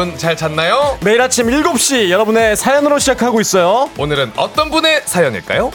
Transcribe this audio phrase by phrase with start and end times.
[0.00, 0.96] 여러분 잘 잤나요?
[1.04, 3.90] 매일 아침 7시 여러분의 사연으로 시작하고 있어요.
[3.98, 5.70] 오늘은 어떤 분의 사연일까요?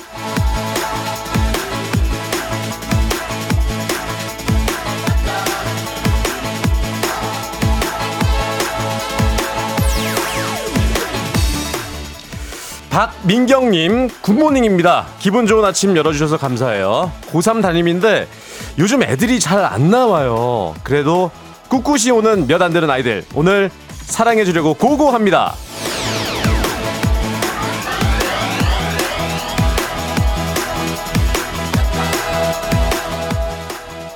[12.89, 15.07] 박민경님, Good morning입니다.
[15.19, 17.11] 기분 좋은 아침 열어주셔서 감사해요.
[17.31, 18.27] 고3 담임인데
[18.79, 20.73] 요즘 애들이 잘 안 나와요.
[20.83, 21.29] 그래도
[21.69, 23.25] 꿋꿋이 오는 몇 안 되는 아이들.
[23.33, 23.69] 오늘
[24.05, 25.55] 사랑해주려고 고고합니다.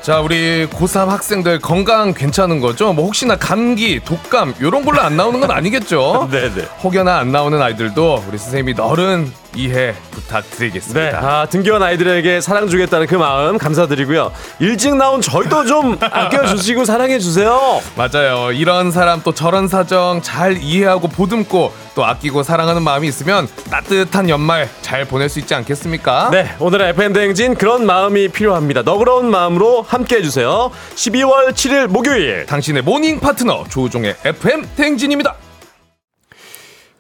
[0.02, 2.94] 자, 우리 고3 학생들 건강 괜찮은 거죠?
[2.94, 6.30] 뭐 혹시나 감기, 독감 이런 걸로 안 나오는 건 아니겠죠?
[6.32, 6.68] 네네.
[6.84, 11.20] 혹여나 안 나오는 아이들도 우리 선생님이 너른 이해 부탁드리겠습니다.
[11.20, 14.32] 네, 아, 등교한 아이들에게 사랑 주겠다는 그 마음 감사드리고요.
[14.60, 17.82] 일찍 나온 저희도 좀 아껴주시고 사랑해주세요.
[17.96, 18.52] 맞아요.
[18.52, 24.70] 이런 사람 또 저런 사정 잘 이해하고 보듬고 또 아끼고 사랑하는 마음이 있으면 따뜻한 연말
[24.82, 26.30] 잘 보낼 수 있지 않겠습니까?
[26.32, 28.84] 네, 오늘의 FM대행진 그런 마음이 필요합니다.
[28.84, 30.72] 너그러운 마음으로 함께 해주세요.
[30.96, 32.46] 12월 7일 목요일.
[32.46, 35.36] 당신의 모닝 파트너 조우종의 FM 대행진입니다.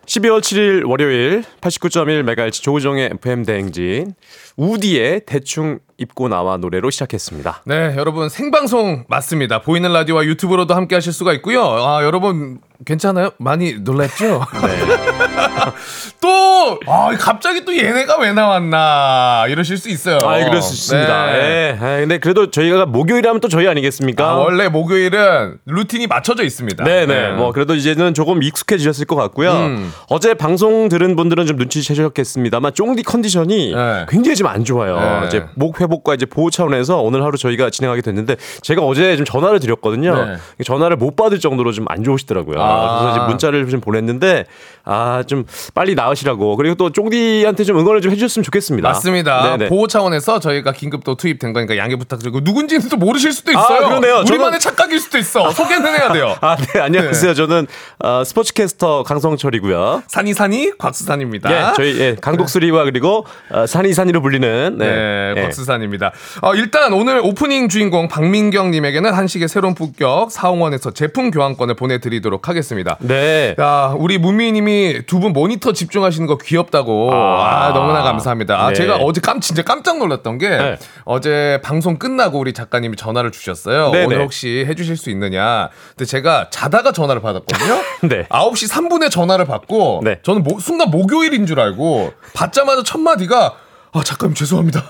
[0.08, 4.16] 12월 7일 월요일 89.1MHz 조우종의 FM 대행진
[4.58, 7.62] 우디의 대충 입고 나와 노래로 시작했습니다.
[7.68, 9.62] 네, 여러분 생방송 맞습니다.
[9.62, 11.62] 보이는 라디오와 유튜브로도 함께 하실 수가 있고요.
[11.64, 13.30] 아, 여러분 괜찮아요?
[13.38, 14.44] 많이 놀랐죠?
[14.66, 15.29] 네.
[16.22, 20.18] 또 아, 갑자기 또 얘네가 왜 나왔나 이러실 수 있어요.
[20.24, 21.26] 아, 그럴 수 있습니다.
[21.28, 21.34] 네.
[21.34, 21.78] 예.
[21.80, 24.24] 아, 근데 그래도 저희가 목요일 하면 또 저희 아니겠습니까?
[24.30, 26.84] 아, 원래 목요일은 루틴이 맞춰져 있습니다.
[26.84, 27.32] 네네.
[27.32, 29.52] 뭐 그래도 이제는 조금 익숙해지셨을 것 같고요.
[29.52, 29.94] 음.
[30.10, 34.06] 어제 방송 들은 분들은 좀 눈치채셨겠습니다만 쫑디 컨디션이 네.
[34.10, 35.20] 굉장히 지금 안 좋아요.
[35.22, 35.28] 네.
[35.28, 39.60] 이제 목 회복과 이제 보호 차원에서 오늘 하루 저희가 진행하게 됐는데 제가 어제 좀 전화를
[39.60, 40.26] 드렸거든요.
[40.26, 40.38] 네.
[40.64, 42.62] 전화를 못 받을 정도로 좀 안 좋으시더라고요.
[42.62, 43.00] 아.
[43.00, 44.46] 그래서 이제 문자를 좀 보냈는데
[44.92, 45.46] 아 좀
[45.76, 48.88] 빨리 나으시라고 그리고 또 쫑디한테 좀 응원을 좀 해주셨으면 좋겠습니다.
[48.90, 49.44] 맞습니다.
[49.58, 49.70] 네네.
[49.70, 53.64] 보호 차원에서 저희가 긴급 또 투입된 거니까 양해 부탁드리고 누군지는 또 모르실 수도 있어요.
[53.86, 54.24] 아, 그러네요.
[54.28, 55.52] 우리만의 저는- 착각일 수도 있어.
[55.52, 56.36] 소개는 해야 돼요.
[56.42, 57.34] 아, 네, 안녕하세요.
[57.36, 57.68] 저는
[58.00, 60.04] 어, 스포츠캐스터 강성철이고요.
[60.08, 61.52] 산이산이 곽수산입니다.
[61.52, 65.42] 예, 저희 예, 강독수리와 그리고 어, 산이산이로 불리는 네, 네, 예.
[65.44, 66.12] 곽수산입니다.
[66.42, 72.98] 어, 일단 오늘 오프닝 주인공 박민경 님에게는 한식의 새로운 품격 사홍원에서 제품 교환권을 보내드리도록 하겠습니다.
[73.02, 73.56] 네.
[73.60, 77.14] 야, 우리 문미 님이 두 분 모니터 집중하시는 거 귀엽다고.
[77.14, 77.74] 아, 아.
[77.74, 78.60] 너무나 감사합니다.
[78.64, 78.76] 아, 네.
[78.76, 80.78] 제가 어제 깜, 진짜 깜짝 놀랐던 게 네.
[81.06, 83.92] 어제 방송 끝나고 우리 작가님이 전화를 주셨어요.
[83.92, 84.06] 네네.
[84.06, 85.70] 오늘 혹시 해 주실 수 있느냐.
[85.90, 87.82] 근데 제가 자다가 전화를 받았거든요.
[88.10, 88.26] 네.
[88.30, 90.20] 9시 3분에 전화를 받고 네.
[90.24, 93.56] 저는 모- 순간 목요일인 줄 알고 받자마자 첫 마디가
[93.92, 94.84] 아, 작가님 죄송합니다.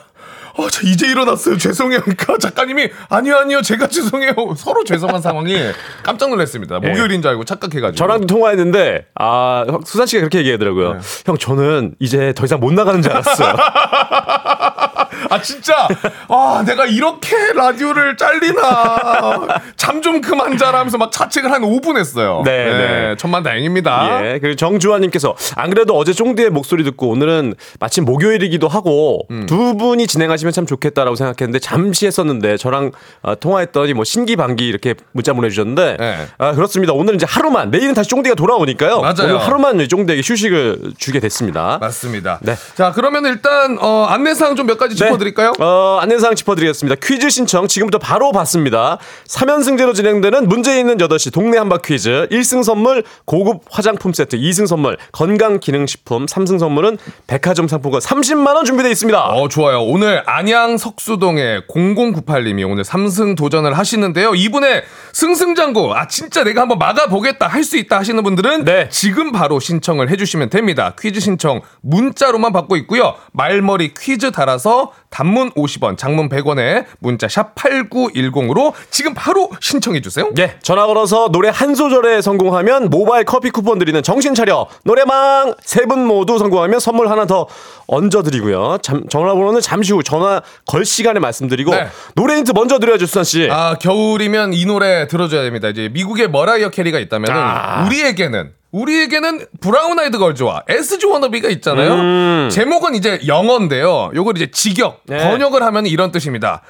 [0.64, 1.58] 아, 저 이제 일어났어요.
[1.58, 2.02] 죄송해요.
[2.02, 3.62] 그러니까 작가님이 아니요, 아니요.
[3.62, 4.34] 제가 죄송해요.
[4.58, 5.56] 서로 죄송한 상황이
[6.04, 6.80] 깜짝 놀랐습니다.
[6.80, 7.92] 목요일인 줄 알고 착각해가지고.
[7.92, 7.96] 네.
[7.96, 10.94] 저랑 통화했는데 아 수산 씨가 그렇게 얘기하더라고요.
[10.94, 11.00] 네.
[11.26, 13.56] 형 저는 이제 더 이상 못 나가는 줄 알았어요.
[15.30, 15.88] 아 진짜
[16.28, 22.42] 아 내가 이렇게 라디오를 잘리나 잠 좀 그만 자라 하면서 막 자책을 한 5분 했어요.
[22.46, 23.16] 네, 네.
[23.18, 24.22] 천만 다행입니다.
[24.36, 24.40] 예.
[24.40, 29.46] 그리고 정주환님께서 안 그래도 어제 쫑디의 목소리 듣고 오늘은 마침 목요일이기도 하고 음.
[29.46, 32.92] 두 분이 진행하시면 참 좋겠다라고 생각했는데 잠시 했었는데 저랑
[33.24, 36.28] 어, 통화했더니 뭐 신기반기 이렇게 문자 보내주셨는데 네.
[36.38, 36.94] 아 그렇습니다.
[36.94, 39.02] 오늘은 이제 하루만 내일은 다시 쫑디가 돌아오니까요.
[39.02, 39.16] 맞아요.
[39.24, 41.78] 오늘 하루만 쫑디에게 휴식을 주게 됐습니다.
[41.82, 42.40] 맞습니다.
[42.42, 42.56] 네.
[42.76, 45.54] 자 그러면 일단 어, 안내사항 좀 몇 가지 짚 어드릴까요?
[45.60, 47.00] 어, 안내사항 짚어드리겠습니다.
[47.02, 48.98] 퀴즈 신청 지금부터 바로 받습니다.
[49.28, 54.98] 3연승제로 진행되는 문제 있는 8시 동네 한바 퀴즈 1승 선물 고급 화장품 세트 2승 선물
[55.12, 56.98] 건강기능식품 3승 선물은
[57.28, 59.20] 백화점 상품권 30만원 준비되어 있습니다.
[59.30, 59.82] 어, 좋아요.
[59.84, 64.36] 오늘 안양 석수동의 0098님이 오늘 3승 도전을 하시는데요.
[64.36, 68.90] 이분의 승승장구, 아, 진짜 내가 한번 막아보겠다, 할 수 있다 하시는 분들은 네.
[68.90, 70.96] 지금 바로 신청을 해주시면 됩니다.
[71.00, 73.14] 퀴즈 신청 문자로만 받고 있고요.
[73.34, 80.30] 말머리 퀴즈 달아서 단문 50원, 장문 100원에 문자 샵 8910으로 지금 바로 신청해 주세요.
[80.38, 86.06] 예, 전화 걸어서 노래 한 소절에 성공하면 모바일 커피 쿠폰 드리는 정신 차려 노래망 세분
[86.06, 87.48] 모두 성공하면 선물 하나 더
[87.88, 88.78] 얹어 드리고요.
[88.84, 91.88] 잠- 전화번호는 잠시 후 전화 걸 시간에 말씀드리고 네.
[92.16, 93.48] 노래 힌트 먼저 드려야죠, 수산 씨.
[93.52, 95.70] 아, 겨울이면 이 노래 들어줘야 됩니다.
[95.70, 97.86] 이제 미국의 머라이어 캐리가 있다면 아.
[97.88, 101.94] 우리에게는 우리에게는 브라운 아이드 걸즈와 SG 워너비가 있잖아요.
[101.94, 102.50] 음.
[102.52, 104.12] 제목은 이제 영어인데요.
[104.14, 105.18] 요걸 이제 직역 네.
[105.18, 106.62] 번역을 하면 이런 뜻입니다.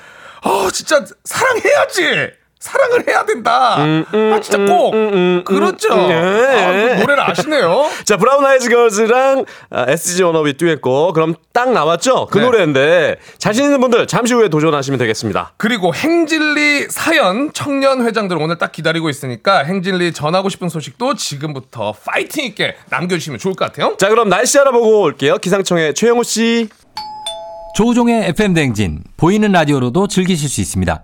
[0.42, 2.32] 아, 진짜 사랑해야지.
[2.60, 3.78] 사랑을 해야 된다.
[3.78, 4.92] 음, 아 진짜 꼭
[5.46, 5.94] 그렇죠.
[5.94, 6.16] 음, 네.
[6.16, 7.86] 아, 그 노래를 아시네요.
[8.04, 11.14] 자, 브라운 아이즈 걸즈랑 아, SG 워너비 듀엣곡.
[11.14, 12.28] 그럼 딱 나왔죠?
[12.28, 12.44] 그 네.
[12.44, 15.54] 노래인데 자신 있는 분들 잠시 후에 도전하시면 되겠습니다.
[15.56, 22.44] 그리고 행진리 사연 청년 회장들 오늘 딱 기다리고 있으니까 행진리 전하고 싶은 소식도 지금부터 파이팅
[22.44, 23.96] 있게 남겨주시면 좋을 것 같아요.
[23.98, 25.38] 자, 그럼 날씨 알아보고 올게요.
[25.38, 26.68] 기상청의 최영호 씨.
[27.76, 31.04] 조우종의 FM 댕진 보이는 라디오로도 즐기실 수 있습니다.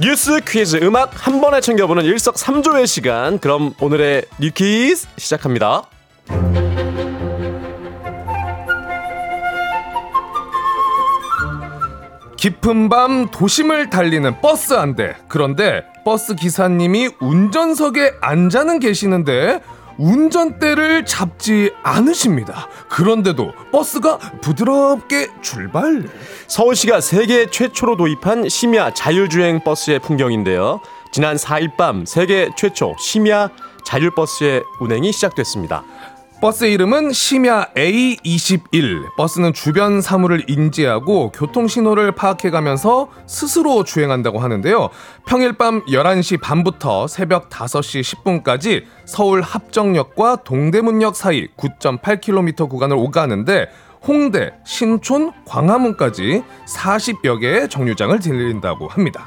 [0.00, 3.38] 뉴스 퀴즈 음악 한 번에 챙겨보는 일석삼조의 시간.
[3.40, 5.82] 그럼 오늘의 뉴퀴즈 시작합니다.
[12.36, 15.16] 깊은 밤 도심을 달리는 버스 한 대.
[15.26, 19.60] 그런데 버스 기사님이 운전석에 앉아는 계시는데
[19.98, 22.68] 운전대를 잡지 않으십니다.
[22.88, 26.04] 그런데도 버스가 부드럽게 출발.
[26.46, 30.80] 서울시가 세계 최초로 도입한 심야 자율주행 버스의 풍경인데요.
[31.12, 33.50] 지난 4일 밤 세계 최초 심야
[33.84, 35.82] 자율버스의 운행이 시작됐습니다.
[36.40, 39.16] 버스 이름은 심야 A21.
[39.16, 44.90] 버스는 주변 사물을 인지하고 교통 신호를 파악해 가면서 스스로 주행한다고 하는데요.
[45.26, 53.66] 평일 밤 11시 반부터 새벽 5시 10분까지 서울 합정역과 동대문역 사이 9.8km 구간을 오가는데
[54.06, 59.26] 홍대, 신촌, 광화문까지 40여 개의 정류장을 들린다고 합니다.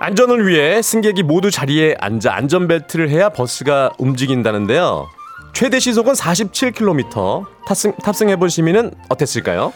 [0.00, 5.19] 안전을 위해 승객이 모두 자리에 앉아 안전벨트를 해야 버스가 움직인다는데요.
[5.52, 7.46] 최대 시속은 47km.
[7.66, 9.72] 탑승, 탑승해본 시민은 어땠을까요?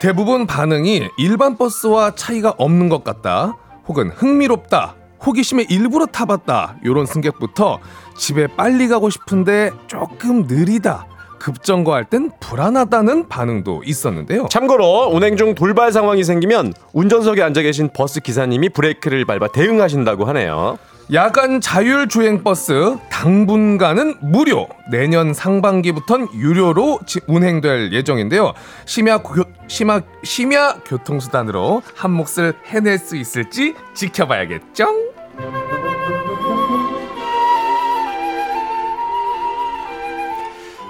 [0.00, 3.56] 대부분 반응이 일반 버스와 차이가 없는 것 같다.
[3.88, 4.94] 혹은 흥미롭다.
[5.24, 6.76] 호기심에 일부러 타봤다.
[6.84, 7.78] 요런 승객부터
[8.16, 11.06] 집에 빨리 가고 싶은데 조금 느리다.
[11.38, 14.46] 급정거할 땐 불안하다는 반응도 있었는데요.
[14.50, 20.78] 참고로 운행 중 돌발 상황이 생기면 운전석에 앉아 계신 버스 기사님이 브레이크를 밟아 대응하신다고 하네요.
[21.12, 24.66] 야간 자율 주행 버스 당분간은 무료.
[24.90, 28.54] 내년 상반기부턴 유료로 지- 운행될 예정인데요.
[28.86, 34.88] 심야 교, 심야 심야 교통수단으로 한 몫을 해낼 수 있을지 지켜봐야겠죠.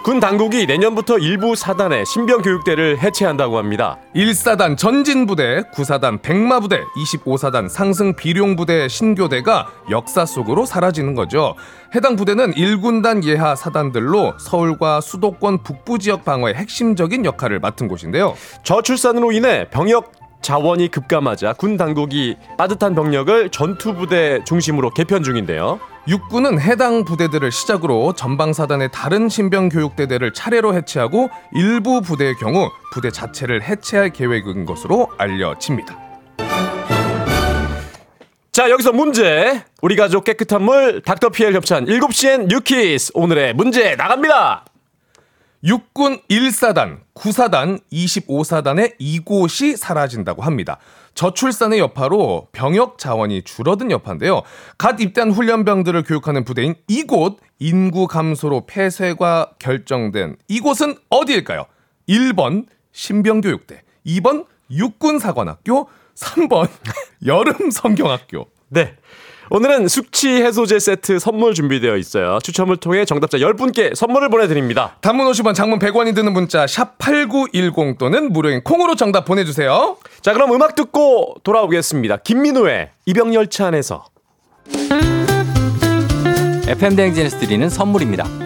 [0.06, 3.99] 군 당국이 내년부터 일부 사단의 신병 교육대를 해체한다고 합니다.
[4.14, 11.56] 1사단 전진부대, 9사단 백마부대, 25사단 상승 비룡부대 신교대가 역사 속으로 사라지는 거죠.
[11.97, 18.37] 해당 부대는 1군단 예하 사단들로 서울과 수도권 북부 지역 방어에 핵심적인 역할을 맡은 곳인데요.
[18.62, 25.81] 저출산으로 인해 병역 자원이 급감하자 군 당국이 빠듯한 병력을 전투부대 중심으로 개편 중인데요.
[26.08, 34.10] 육군은 해당 부대들을 시작으로 전방사단의 다른 신병교육대대를 차례로 해체하고 일부 부대의 경우 부대 자체를 해체할
[34.10, 35.98] 계획인 것으로 알려집니다.
[38.53, 44.65] 자 여기서 문제 우리 가족 깨끗한 물 닥터피엘 협찬 7시엔 뉴키스 오늘의 문제 나갑니다
[45.65, 50.79] 육군 1사단, 9사단, 25사단의 이곳이 사라진다고 합니다.
[51.17, 54.43] 저출산의 여파로 병역 자원이 줄어든 여파인데요.
[54.79, 61.65] 갓 입대한 훈련병들을 교육하는 부대인 이곳 인구 감소로 폐쇄가 결정된 이곳은 어디일까요?
[62.08, 66.69] 1번 신병교육대, 2번 육군사관학교, 3번
[67.27, 68.46] 여름성경학교.
[68.69, 68.94] 네
[69.50, 75.55] 오늘은 숙취 해소제 세트 선물 준비되어 있어요 추첨을 통해 정답자 10분께 선물을 보내드립니다 단문 50원,
[75.55, 79.96] 장문 100원이 드는 문자 샵 8910 또는 무료인 콩으로 정답 보내주세요.
[80.20, 84.05] 자 그럼 음악 듣고 돌아오겠습니다 김민우의 이병열차 안에서
[86.69, 88.45] FM 대행진에서 드리는 선물입니다.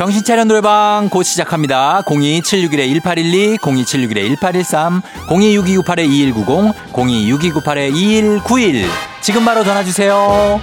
[0.00, 2.00] 정신차려 노래방 곧 시작합니다.
[2.06, 6.72] 02761-1812, 02761-1813, 026298-2190,
[8.40, 8.86] 026298-2191.
[9.20, 10.58] 지금 바로 전화주세요.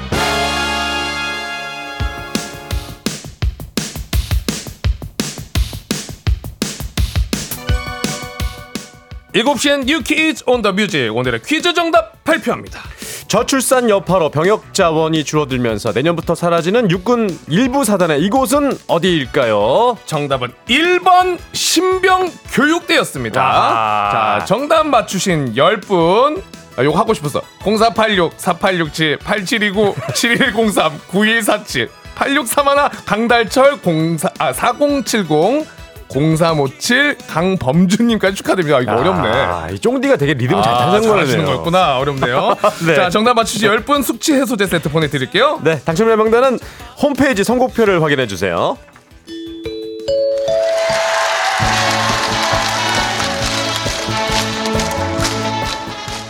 [9.34, 12.82] 7시엔 New Quiz on the Music 오늘의 퀴즈 정답 발표합니다.
[13.27, 19.98] 저출산 여파로 병역 자원이 줄어들면서 내년부터 사라지는 육군 일부 사단의 이곳은 어디일까요?
[20.05, 23.41] 정답은 1번 신병 교육대였습니다.
[23.41, 24.39] 아.
[24.39, 26.41] 자, 정답 맞추신 10분
[26.77, 27.41] 아, 요거 하고 싶었어.
[27.63, 35.76] 0486 4867 8729 7103 9147 8631 강달철 04 아, 4070
[36.09, 38.79] 0357 강범주님까지 축하드립니다.
[38.81, 39.29] 이거 어렵네.
[39.29, 41.45] 아, 이 쫑디가 되게 리듬 잘 아, 타는 잘하시는 거네요.
[41.45, 41.97] 거였구나.
[41.99, 42.55] 어렵네요.
[42.87, 42.95] 네.
[42.95, 45.59] 자, 정답 맞추시 10분 숙취 해소제 세트 보내드릴게요.
[45.63, 46.59] 네, 당첨자 명단은
[47.01, 48.77] 홈페이지 선곡표를 확인해 주세요.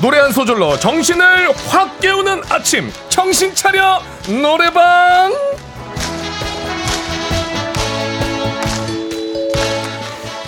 [0.02, 4.02] 노래 한 소절로 정신을 확 깨우는 아침 정신 차려
[4.42, 5.34] 노래방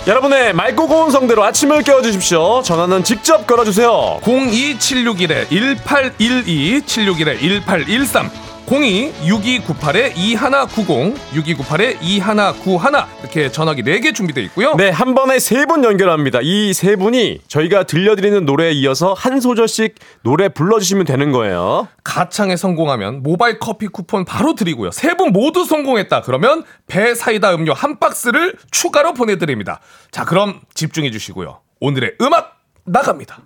[0.06, 2.62] 여러분의 맑고 고운 성대로 아침을 깨워주십시오.
[2.62, 4.20] 전화는 직접 걸어주세요.
[4.22, 8.49] 02761-1812, 761-1813.
[8.70, 14.74] 02-6298-2190, 6298-2191 이렇게 전화기 4개 준비되어 있고요.
[14.76, 16.38] 네, 한 번에 3분 연결합니다.
[16.42, 21.88] 이 세 분이 저희가 들려드리는 노래에 이어서 한 소절씩 노래 불러주시면 되는 거예요.
[22.04, 24.90] 가창에 성공하면 모바일 커피 쿠폰 바로 드리고요.
[24.92, 26.22] 세 분 모두 성공했다.
[26.22, 29.80] 그러면 배 사이다 음료 한 박스를 추가로 보내드립니다.
[30.12, 31.60] 자, 그럼 집중해 주시고요.
[31.80, 33.40] 오늘의 음악 나갑니다.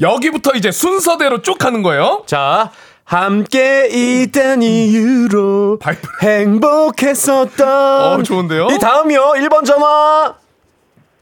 [0.00, 2.70] 여기부터 이제 순서대로 쭉 하는 거예요 자,
[3.04, 5.78] 함께 있던 이유로.
[6.22, 8.20] 행복했었던.
[8.20, 8.66] 어, 좋은데요?
[8.72, 9.20] 이 다음이요.
[9.36, 10.34] 1번 전화.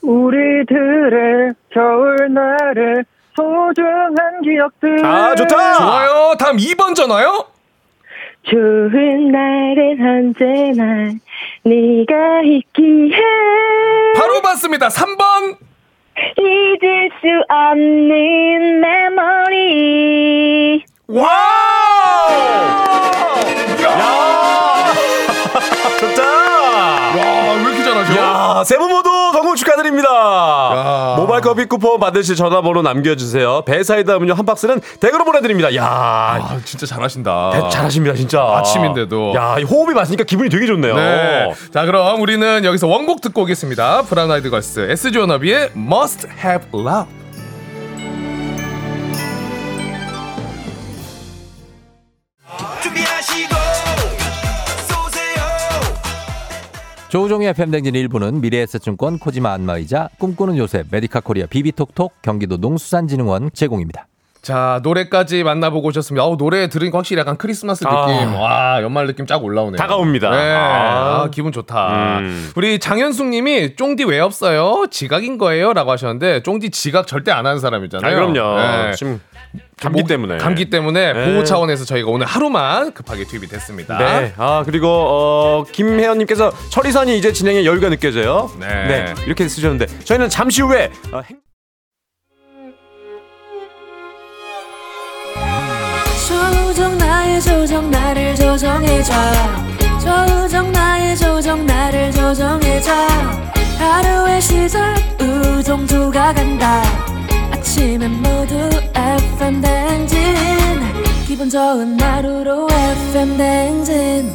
[0.02, 3.04] 우리들의 겨울날의
[3.36, 5.74] 소중한 기억들 아, 좋다.
[5.78, 7.46] 좋아요 다음 2번 전화요
[8.42, 10.84] 좋은 날엔 언제나
[11.64, 13.16] 네가 있기에
[14.16, 15.56] 바로 받습니다 3번
[16.46, 20.84] 잊을 수 없는 메모리
[21.16, 21.20] 야!
[26.00, 26.22] 좋다!
[26.22, 26.24] 와
[27.54, 29.08] 왜 이렇게 잘하죠 야, 세분 모두
[29.56, 30.08] 축하드립니다.
[30.08, 31.14] 야.
[31.18, 33.62] 모바일 커피 쿠폰 받으실 전화번호 남겨주세요.
[33.64, 35.74] 배사이다 음료 한 박스는 댁으로 보내드립니다.
[35.74, 38.42] 야, 아 진짜 잘하신다 잘하십니다, 진짜.
[38.42, 39.34] 아침인데도.
[39.34, 40.96] 야, 이 호흡이 맞으니까 기분이 되게 좋네요.
[40.96, 41.52] 네.
[41.72, 44.02] 자, 그럼 우리는 여기서 원곡 듣고 오겠습니다.
[44.02, 47.23] 브라운 아이드 걸스 SG 워너비의 Must Have Love.
[57.14, 64.08] 조우종의 FM댕진 1부는 미래에셋증권 코지마 안마의자 꿈꾸는 요셉 메디카 코리아 비비톡톡 경기도 농수산진흥원 제공입니다.
[64.42, 66.24] 자, 노래까지 만나보고 오셨습니다.
[66.24, 67.94] 아우, 노래 들으니까 확실히 약간 크리스마스 느낌.
[67.94, 68.40] 아.
[68.40, 69.76] 와, 연말 느낌 쫙 올라오네요.
[69.76, 70.30] 다가옵니다.
[70.30, 70.54] 네.
[70.54, 71.30] 아, 아.
[71.30, 72.18] 기분 좋다.
[72.18, 72.50] 음.
[72.56, 74.86] 우리 장현숙 님이 쫑디 왜 없어요?
[74.90, 75.72] 지각인 거예요?
[75.72, 78.12] 라고 하셨는데, 쫑디 지각 절대 안 하는 아, 사람이잖아요.
[78.12, 78.60] 그럼요.
[78.60, 78.92] 네.
[78.96, 79.20] 지금
[79.80, 80.38] 감기 목- 때문에.
[80.38, 81.32] 감기 때문에 네.
[81.32, 83.98] 보호 차원에서 저희가 오늘 하루만 급하게 투입이 됐습니다.
[83.98, 84.32] 네.
[84.36, 88.50] 아, 그리고, 어, 김혜연님께서 철이선이 이제 진행에 여유가 느껴져요.
[88.58, 89.14] 네.
[89.26, 91.38] 이렇게 쓰셨는데, 저희는 잠시 후에, 어, 행-
[96.28, 99.12] 조정 나의 나의 조정 나를 조정해줘
[100.00, 102.92] 조정 나의 조정 나를 조정해줘
[103.78, 106.82] 하루의 시절 우정조가 간다
[107.74, 108.54] 아침엔 모두
[108.94, 110.16] FM 댕진.
[111.26, 114.32] 기분 좋은 하루로 FM 댕진.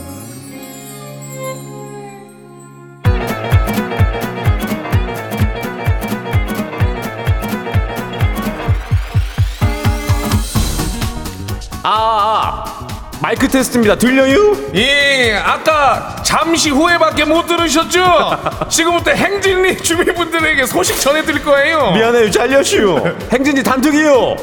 [11.84, 12.79] 아, 아
[13.22, 13.96] 마이크 테스트입니다.
[13.98, 14.56] 들려요?
[14.76, 18.00] 예, 아까 잠시 후에밖에 못 들으셨죠?
[18.70, 21.92] 지금부터 행진리 주민분들에게 소식 전해드릴 거예요.
[21.92, 22.32] 미안해요.
[22.32, 23.16] 잘려슈.
[23.32, 24.36] 행진이 단톡이요.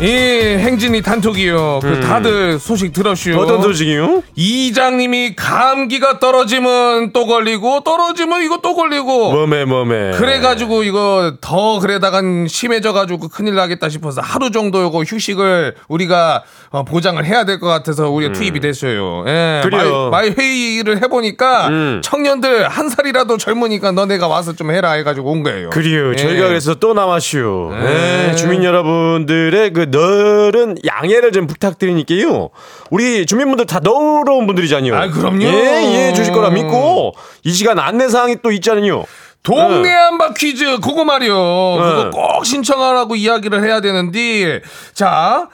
[0.00, 1.78] 예, 행진이 단톡이요.
[1.80, 3.32] 그 다들 소식 들었슈.
[3.38, 4.24] 어떤 소식이요?
[4.34, 9.30] 이장님이 감기가 떨어지면 또 걸리고 떨어지면 이거 또 걸리고.
[9.32, 10.10] 뭐매 뭐매.
[10.12, 17.24] 그래가지고 이거 더 그래다간 심해져가지고 큰일 나겠다 싶어서 하루 정도 요거 휴식을 우리가 어, 보장을
[17.24, 19.24] 해야 될 것 같아서 우리가 투입이 됐어요.
[19.28, 19.70] 예, 음.
[19.70, 20.08] 그래요.
[20.10, 22.00] 말, 말 회의를 해보니까 음.
[22.02, 25.70] 청년들 한 살이라도 젊으니까 너네가 와서 좀 해라 해가지고 온 거예요.
[25.70, 26.10] 그래요.
[26.12, 26.16] 예.
[26.16, 27.68] 저희가 그래서 또 나왔슈.
[27.70, 27.84] 네.
[27.84, 32.50] 네, 주민 여러분들의 그 넓은 양해를 좀 부탁드리니까요.
[32.90, 34.94] 우리 주민분들 다 너러운 분들이잖아요.
[34.94, 35.44] 아, 그럼요.
[35.44, 39.04] 예, 예, 주실 거라 믿고 이 시간 안내 사항이 또 있잖아요.
[39.42, 39.90] 동네 네.
[39.90, 41.34] 한바 퀴즈 그거 말이요.
[41.34, 44.62] 그거 꼭 신청하라고 이야기를 해야 되는데
[44.92, 45.48] 자.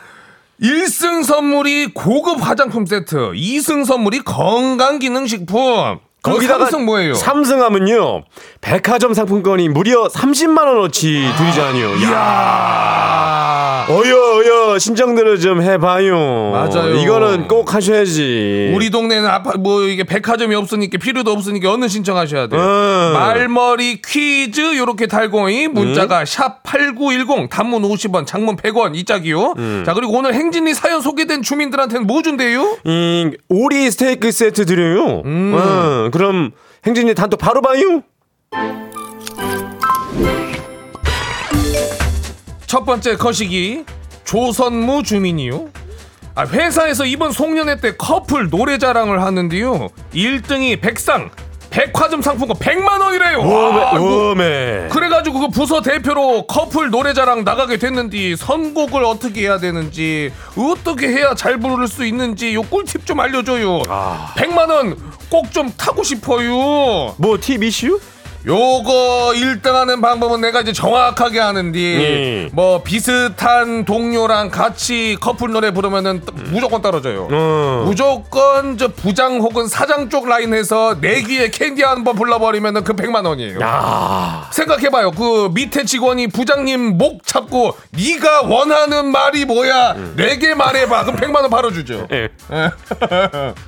[0.63, 6.01] 1승 선물이 고급 화장품 세트, 2승 선물이 건강기능식품.
[6.23, 7.15] 거기다가 3승 뭐예요?
[7.15, 8.25] 3승 하면요.
[8.61, 11.97] 백화점 상품권이 무려 30만 원어치 드리잖아요.
[12.03, 13.87] 이야.
[13.89, 16.51] 어여 어여 신청들을 좀 해봐요.
[16.53, 16.95] 맞아요.
[16.97, 18.73] 이거는 꼭 하셔야지.
[18.75, 22.61] 우리 동네는 아파 뭐 이게 백화점이 없으니까 필요도 없으니까 얼른 신청하셔야 돼요.
[22.61, 23.13] 음.
[23.15, 29.55] 말머리 퀴즈 요렇게 달고이 문자가 샵8910 단문 50원, 장문 100원 이 짝이요.
[29.59, 29.83] 음.
[29.85, 32.77] 자, 그리고 오늘 행진이 사연 소개된 주민들한테는 뭐 준대요?
[32.85, 35.23] 이 오리 스테이크 세트 드려요.
[35.25, 36.10] 음.
[36.11, 36.51] 어, 그럼
[36.85, 38.03] 행진이 단톡 바로 봐요.
[42.67, 43.85] 첫 번째 거시기
[44.25, 45.71] 조선무 주민이요.
[46.35, 49.89] 아, 회사에서 이번 송년회 때 커플 노래 자랑을 하는데요.
[50.13, 51.31] 1등이 백상
[51.71, 53.39] 백화점 상품권 100만 원이래요.
[54.31, 54.89] 오메.
[54.91, 61.59] 그래가지고 그 부서 대표로 커플 노래자랑 나가게 됐는데 선곡을 어떻게 해야 되는지 어떻게 해야 잘
[61.59, 63.83] 부를 수 있는지 요 꿀팁 좀 알려줘요.
[63.89, 64.35] 아.
[64.37, 64.97] 100만 원
[65.31, 67.15] 꼭 좀 타고 싶어요.
[67.19, 68.01] 뭐 팁 이슈?
[68.47, 72.49] 요거 1등 하는 방법은 내가 이제 정확하게 하는데 예.
[72.53, 77.29] 뭐 비슷한 동료랑 같이 커플 노래 부르면은 또 무조건 떨어져요.
[77.31, 77.83] 어.
[77.87, 83.27] 무조건 저 부장 혹은 사장 쪽 라인에서 내 귀에 캔디 한 번 불러버리면은 그 100만
[83.27, 83.61] 원이에요.
[83.61, 84.49] 야.
[84.53, 85.11] 생각해봐요.
[85.11, 89.95] 그 밑에 직원이 부장님 목 잡고 네가 원하는 말이 뭐야?
[90.17, 91.05] 내게 말해봐.
[91.05, 92.09] 그럼 100만 원 바로 주죠.
[92.11, 92.31] 예.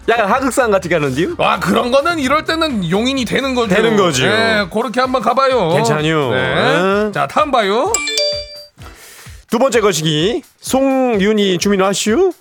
[0.09, 1.35] 약간 하극상 같이 가는데요?
[1.39, 3.75] 아 그런 거는 이럴 때는 용인이 되는 거죠.
[3.75, 4.25] 되는 거죠.
[4.25, 5.71] 네, 그렇게 한번 가봐요.
[5.71, 6.31] 괜찮요.
[6.31, 6.55] 네.
[6.57, 7.13] 응.
[7.13, 7.93] 자 다음 봐요.
[9.51, 12.33] 두 번째 거시기 송윤희 주민 아슈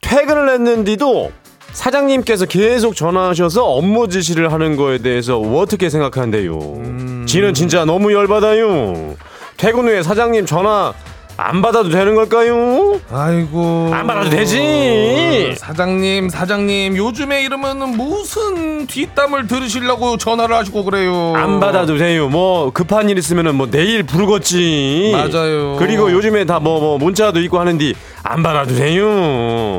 [0.00, 1.30] 퇴근을 했는데도
[1.72, 6.52] 사장님께서 계속 전화하셔서 업무 지시를 하는 거에 대해서 어떻게 생각하는데요?
[6.58, 7.24] 음.
[7.26, 9.16] 지는 진짜 너무 열받아요.
[9.56, 10.92] 퇴근 후에 사장님 전화
[11.36, 13.00] 안 받아도 되는 걸까요?
[13.10, 13.90] 아이고.
[13.92, 15.54] 안 받아도 되지.
[15.56, 21.32] 사장님, 사장님, 요즘에 이러면은 무슨 뒷담을 들으시려고 전화를 하시고 그래요.
[21.34, 22.28] 안 받아도 돼요.
[22.28, 25.12] 뭐 급한 일 있으면은 뭐 내일 부르겠지.
[25.12, 25.76] 맞아요.
[25.78, 27.92] 그리고 요즘에 다 뭐 뭐 문자도 있고 하는데
[28.22, 29.04] 안 받아도 돼요.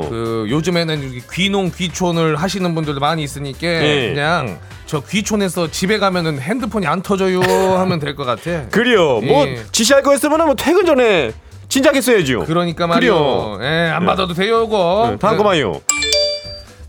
[0.09, 4.11] 그 요즘에는 이렇게 귀농 귀촌을 하시는 분들도 많이 있으니까 예.
[4.13, 8.67] 그냥 저 귀촌에서 집에 가면은 핸드폰이 안 터져요 하면 될 것 같아.
[8.69, 9.21] 그래요.
[9.21, 9.59] 뭐 예.
[9.71, 11.31] 지시할 거 있으면 뭐 퇴근 전에
[11.73, 12.45] 진작 했어야죠.
[12.45, 13.57] 그러니까 말이요.
[13.63, 15.07] 예, 안 받아도 돼요, 이거.
[15.09, 15.81] 네, 다음 거 봐요.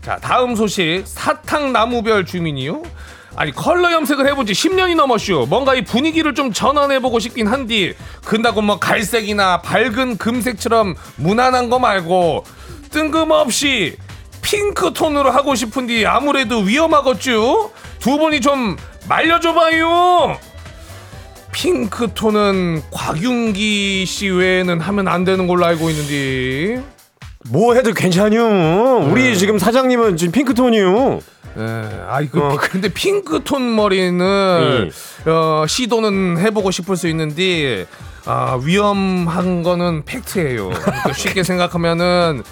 [0.03, 1.01] 자, 다음 소식.
[1.05, 2.83] 사탕 나무별 주민이요.
[3.35, 5.47] 아니 컬러 염색을 해본 지 10년이 넘었슈.
[5.49, 12.43] 뭔가 이 분위기를 좀 전환해보고 싶긴 한디 근다고 뭐 갈색이나 밝은 금색처럼 무난한 거 말고
[12.91, 13.97] 뜬금없이
[14.43, 17.71] 핑크 톤으로 하고 싶은디 아무래도 위험하겠죠?
[17.97, 18.77] 두 분이 좀
[19.09, 20.37] 말려줘봐요.
[21.55, 26.83] 핑크 톤은 곽윤기 씨 외에는 하면 안 되는 걸로 알고 있는데.
[27.49, 29.09] 뭐 해도 괜찮요.
[29.09, 29.35] 우리 네.
[29.35, 31.21] 지금 사장님은 지금 핑크톤이요.
[31.57, 32.57] 예, 아이 그 어.
[32.59, 34.91] 근데 핑크톤 머리는
[35.25, 37.85] 어, 시도는 해보고 싶을 수 있는데
[38.25, 40.71] 아, 위험한 거는 팩트예요.
[40.71, 42.43] 그러니까 쉽게 생각하면은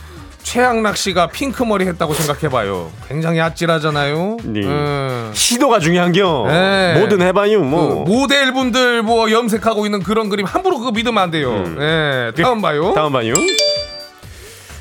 [0.44, 2.92] 최양락 씨가 핑크 머리 했다고 생각해봐요.
[3.08, 4.38] 굉장히 아찔하잖아요.
[4.44, 4.62] 네.
[4.66, 5.32] 음.
[5.34, 6.46] 시도가 중요한겨.
[6.48, 7.00] 네.
[7.00, 7.60] 뭐든 해봐요.
[7.62, 8.04] 그 뭐.
[8.04, 11.64] 모델 분들 뭐 염색하고 있는 그런 그림 함부로 그거 믿으면 안 돼요.
[11.78, 12.90] 네, 다음 봐요.
[12.90, 12.94] 음.
[12.94, 13.34] 다음 봐요.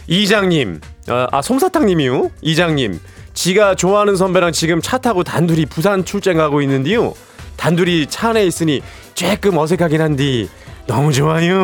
[0.08, 2.30] 이장님, 아, 아 솜사탕님이요.
[2.42, 3.00] 이장님,
[3.34, 7.14] 지가 좋아하는 선배랑 지금 차 타고 단둘이 부산 출장 가고 있는데요.
[7.56, 8.82] 단둘이 차 안에 있으니
[9.14, 10.48] 조금 어색하긴 한디
[10.86, 11.56] 너무 좋아요.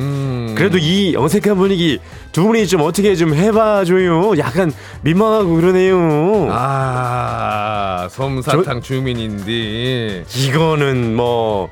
[0.00, 0.54] 음.
[0.56, 1.98] 그래도 이 어색한 분위기
[2.32, 4.38] 두 분이 좀 어떻게 좀 해봐줘요.
[4.38, 6.48] 약간 민망하고 그러네요.
[6.50, 10.24] 아, 솜사탕 주민인데.
[10.36, 11.70] 이거는 뭐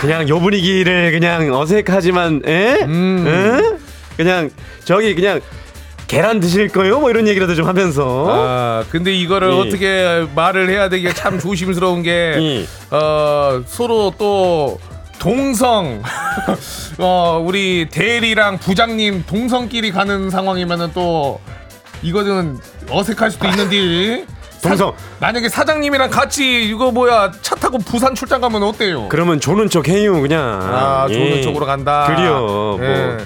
[0.00, 2.78] 그냥 요 분위기를 그냥 어색하지만 에?
[2.84, 3.24] 음.
[3.26, 3.78] 에?
[4.16, 4.50] 그냥
[4.84, 5.40] 저기 그냥
[6.08, 7.00] 계란 드실 거요?
[7.00, 9.60] 뭐 이런 얘기라도 좀 하면서 아, 근데 이거를 예.
[9.60, 12.10] 어떻게 말을 해야 되기가 참 조심스러운 게,
[12.90, 12.96] 예.
[12.96, 14.78] 어, 서로 또,
[15.18, 16.02] 동성,
[16.98, 21.40] 어, 우리 대리랑 부장님 동성끼리 가는 상황이면은 또,
[22.02, 24.24] 이거는 어색할 수도 있는데.
[24.62, 24.92] 동성.
[25.20, 29.08] 만약에 사장님이랑 같이 이거 뭐야 차 타고 부산 출장 가면 어때요?
[29.08, 31.42] 그러면 조는 척 해요 그냥 아, 조는 예.
[31.42, 32.08] 쪽으로 간다.
[32.08, 33.18] 뭐 예.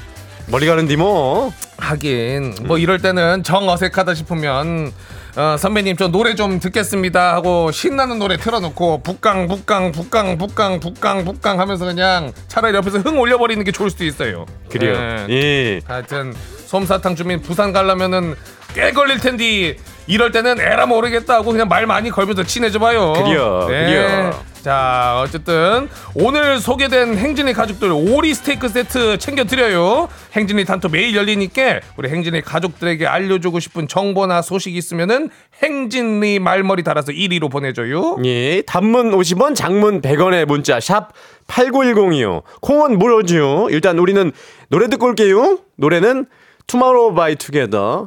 [0.48, 4.92] 멀리 가는디 뭐 하긴 뭐 이럴 때는 정 어색하다 싶으면
[5.34, 11.24] 어, 선배님 저 노래 좀 듣겠습니다 하고 신나는 노래 틀어놓고 북강 북강 북강 북강 북강
[11.24, 14.44] 북강 하면서 그냥 차라리 옆에서 흥 올려버리는 게 좋을 수도 있어요.
[14.68, 15.34] 그래요 예.
[15.34, 15.80] 예.
[15.86, 16.34] 하여튼
[16.66, 18.34] 솜사탕 주민 부산 가려면은
[18.74, 23.12] 꽤 걸릴 텐데 이럴 때는 에라 모르겠다 하고 그냥 말 많이 걸면서 친해져 봐요.
[23.16, 24.42] 그래요, 그래요.
[24.62, 30.08] 자 어쨌든 오늘 소개된 행진이 가족들 오리 스테이크 세트 챙겨드려요.
[30.34, 35.30] 행진이 단톡 매일 열리니까 우리 행진이 가족들에게 알려주고 싶은 정보나 소식 있으면은
[35.62, 38.18] 행진이 말머리 달아서 1위로 보내줘요.
[38.24, 41.08] 예, 단문 50원, 장문 100원의 문자 샵
[41.48, 42.42] 8910이요.
[42.60, 43.68] 콩은 물어줘요.
[43.70, 44.30] 일단 우리는
[44.68, 45.58] 노래 듣고 올게요.
[45.76, 46.26] 노래는
[46.68, 48.06] Tomorrow by Together,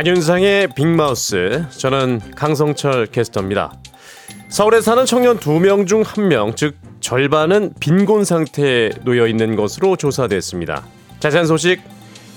[0.00, 1.66] 안윤상의 빅마우스.
[1.76, 3.74] 저는 강성철 캐스터입니다.
[4.48, 10.86] 서울에 사는 청년 두명중한 명, 즉 절반은 빈곤 상태에 놓여 있는 것으로 조사됐습니다.
[11.18, 11.82] 자세한 소식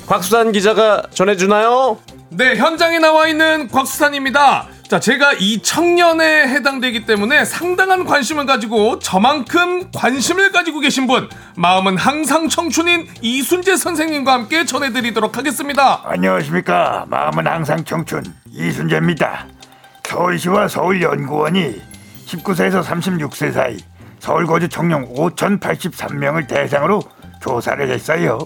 [0.07, 1.99] 곽수산 기자가 전해주나요?
[2.31, 4.67] 네, 현장에 나와 있는 곽수산입니다.
[4.93, 11.97] 자, 제가 이 청년에 해당되기 때문에 상당한 관심을 가지고 저만큼 관심을 가지고 계신 분, 마음은
[11.97, 16.01] 항상 청춘인 이순재 선생님과 함께 전해드리도록 하겠습니다.
[16.03, 17.07] 안녕하십니까.
[17.09, 19.47] 마음은 항상 청춘 이순재입니다.
[20.03, 21.81] 서울시와 서울연구원이
[22.27, 23.77] 19세에서 36세 사이
[24.19, 27.01] 서울 거주 청년 5,083명을 대상으로
[27.41, 28.37] 조사를 했어요.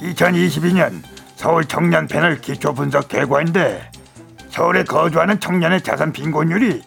[0.00, 1.04] 2022년
[1.36, 3.92] 서울 청년 패널 기초 분석 결과인데
[4.56, 6.82] 서울에 거주하는 청년의 자산 빈곤율이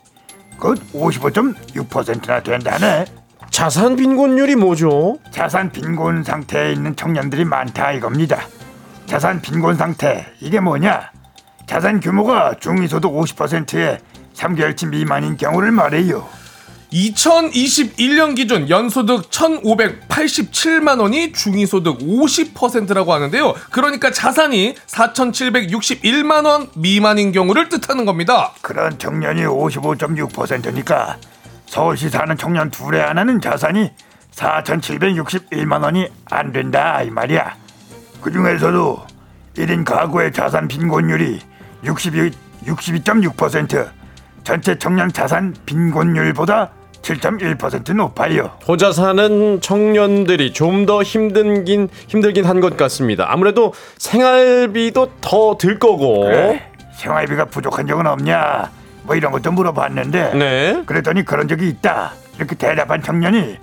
[0.58, 3.06] 그 55.6%나 된다네.
[3.52, 5.20] 자산 빈곤율이 뭐죠?
[5.30, 8.40] 자산 빈곤 상태에 있는 청년들이 많다 이겁니다.
[9.06, 11.12] 자산 빈곤 상태 이게 뭐냐?
[11.68, 14.00] 자산 규모가 중위소득 50%의
[14.34, 16.28] 3개월치 미만인 경우를 말해요.
[16.92, 23.54] 2021년 기준 연소득 1,587만 원이 중위소득 50%라고 하는데요.
[23.70, 28.54] 그러니까 자산이 4,761만 원 미만인 경우를 뜻하는 겁니다.
[28.62, 31.18] 그런 청년이 55.6%니까
[31.68, 33.92] 서울시 사는 청년 둘의 하나는 자산이
[34.32, 37.56] 4,761만 원이 안 된다 이 말이야.
[38.22, 39.06] 그 중에서도
[39.58, 41.40] 1인 가구의 자산 빈곤율이
[41.84, 42.32] 62,
[42.66, 43.92] 62.6%
[44.44, 46.72] 전체 청년 자산 빈곤율보다
[47.02, 48.52] 7.1% 높아요.
[48.68, 53.26] 혼자 사는 청년들이 좀 더 힘든긴 힘들긴 한 것 같습니다.
[53.30, 56.22] 아무래도 생활비도 더 들 거고.
[56.26, 58.72] 그래, 생활비가 부족한 적은 없냐?
[59.04, 60.84] 뭐 이런 것도 물어봤는데 네.
[60.86, 62.12] 그랬더니 그런 적이 있다.
[62.38, 63.58] 이렇게 대답한 청년이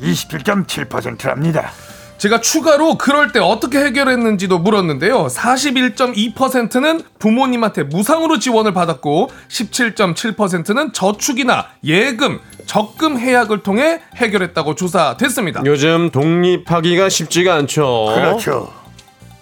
[0.00, 1.70] 27.7%랍니다.
[2.18, 5.26] 제가 추가로 그럴 때 어떻게 해결했는지도 물었는데요.
[5.26, 15.62] 41.2%는 부모님한테 무상으로 지원을 받았고 17.7%는 저축이나 예금, 적금 해약을 통해 해결했다고 조사됐습니다.
[15.66, 18.12] 요즘 독립하기가 쉽지가 않죠.
[18.14, 18.72] 그렇죠.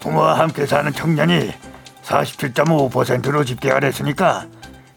[0.00, 1.52] 부모와 함께 사는 청년이
[2.04, 4.46] 47.5%로 집계가 됐으니까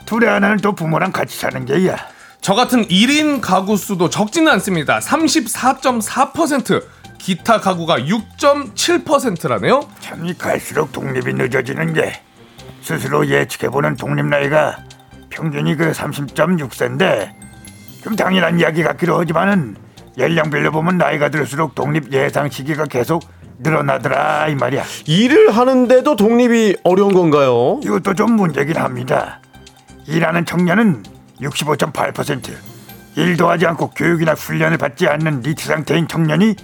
[0.06, 1.96] 둘의 하나는 또 부모랑 같이 사는 게야.
[2.42, 5.00] 저 같은 1인 가구 수도 적지는 않습니다.
[5.00, 6.97] 34.4%.
[7.28, 9.82] 기타 가구가 6.7%라네요.
[10.00, 12.22] 참이 갈수록 독립이 늦어지는 게
[12.82, 14.78] 스스로 예측해보는 독립 나이가
[15.30, 17.34] 평균이 그 30.6세인데
[18.02, 19.76] 좀 당연한 이야기 같기도 하지만은
[20.18, 23.22] 연령별로 보면 나이가 들수록 독립 예상 시기가 계속
[23.60, 27.82] 늘어나더라 이 말이야 일을 하는데도 독립이 어려운 건가요?
[27.84, 29.42] 이것도 좀 문제긴 합니다
[30.06, 31.04] 일하는 청년은
[31.42, 32.54] 65.8%
[33.18, 36.56] 일도 하지 않고 교육이나 훈련을 받지 않는 NEET 상태인 청년이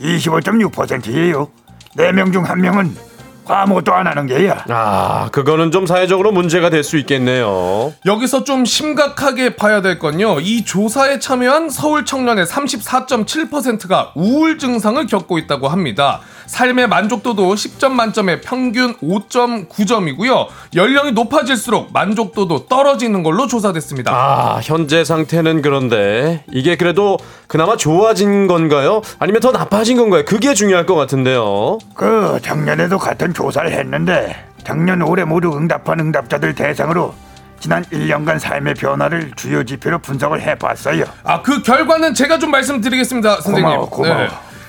[0.00, 1.48] 25.6%예요.
[1.96, 3.07] 4명 중 1명은
[3.48, 7.92] 아무것도 안 하는 거야 아, 그거는 좀 사회적으로 문제가 될 수 있겠네요.
[8.06, 10.38] 여기서 좀 심각하게 봐야 될 건요.
[10.40, 16.20] 이 조사에 참여한 서울 청년의 34.7%가 우울 증상을 겪고 있다고 합니다.
[16.46, 20.46] 삶의 만족도도 10점 만점에 평균 5.9점이고요.
[20.76, 24.12] 연령이 높아질수록 만족도도 떨어지는 걸로 조사됐습니다.
[24.12, 29.02] 아, 현재 상태는 그런데 이게 그래도 그나마 좋아진 건가요?
[29.18, 30.24] 아니면 더 나빠진 건가요?
[30.24, 31.78] 그게 중요할 것 같은데요.
[31.94, 37.14] 그 작년에도 같은 조사를 했는데 작년 올해 모두 응답한 응답자들 대상으로
[37.60, 41.04] 지난 1년간 삶의 변화를 주요 지표로 분석을 해봤어요.
[41.22, 43.64] 아, 그 결과는 제가 좀 말씀드리겠습니다, 선생님.
[43.64, 43.76] 네.
[43.76, 44.28] 고마워, 고마워.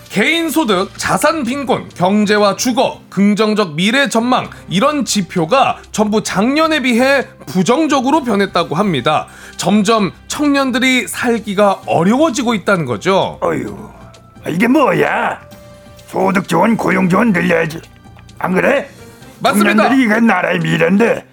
[0.10, 8.24] 개인 소득, 자산 빈곤, 경제와 주거, 긍정적 미래 전망 이런 지표가 전부 작년에 비해 부정적으로
[8.24, 9.28] 변했다고 합니다.
[9.58, 13.40] 점점 청년들이 살기가 어려워지고 있다는 거죠.
[13.42, 13.90] 어휴,
[14.48, 15.40] 이게 뭐야?
[16.08, 17.80] 소득 지원, 고용 지원 늘려야지.
[18.40, 18.88] 안 그래?
[19.40, 19.84] 맞습니다.
[19.84, 21.26] 청년들이 이게 나라의 미래인데,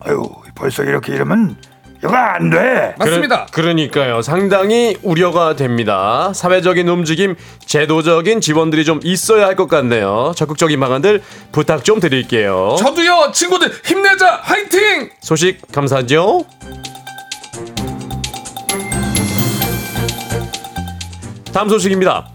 [0.00, 0.22] 아유
[0.54, 1.56] 벌써 이렇게 이러면
[2.02, 2.94] 이거 안 돼.
[2.98, 3.46] 맞습니다.
[3.46, 4.20] 그러, 그러 니까요.
[4.20, 6.32] 상당히 우려가 됩니다.
[6.34, 7.34] 사회적인 움직임,
[7.66, 10.32] 제도적인 지원들이 좀 있어야 할 것 같네요.
[10.36, 11.22] 적극적인 방안들
[11.52, 12.76] 부탁 좀 드릴게요.
[12.78, 15.10] 저도요, 친구들 힘내자, 화이팅!
[15.20, 16.44] 소식 감사하죠.
[21.52, 22.28] 다음 소식입니다.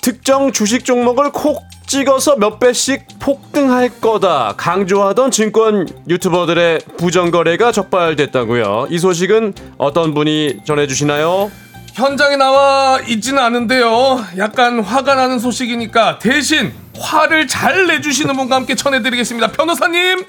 [0.00, 8.88] 특정 주식 종목을 콕 찍어서 몇 배씩 폭등할 거다 강조하던 증권 유튜버들의 부정거래가 적발됐다고요.
[8.90, 11.50] 이 소식은 어떤 분이 전해주시나요?
[11.94, 14.22] 현장에 나와 있지는 않은데요.
[14.36, 19.52] 약간 화가 나는 소식이니까 대신 화를 잘 내주시는 분과 함께 전해드리겠습니다.
[19.52, 20.24] 변호사님!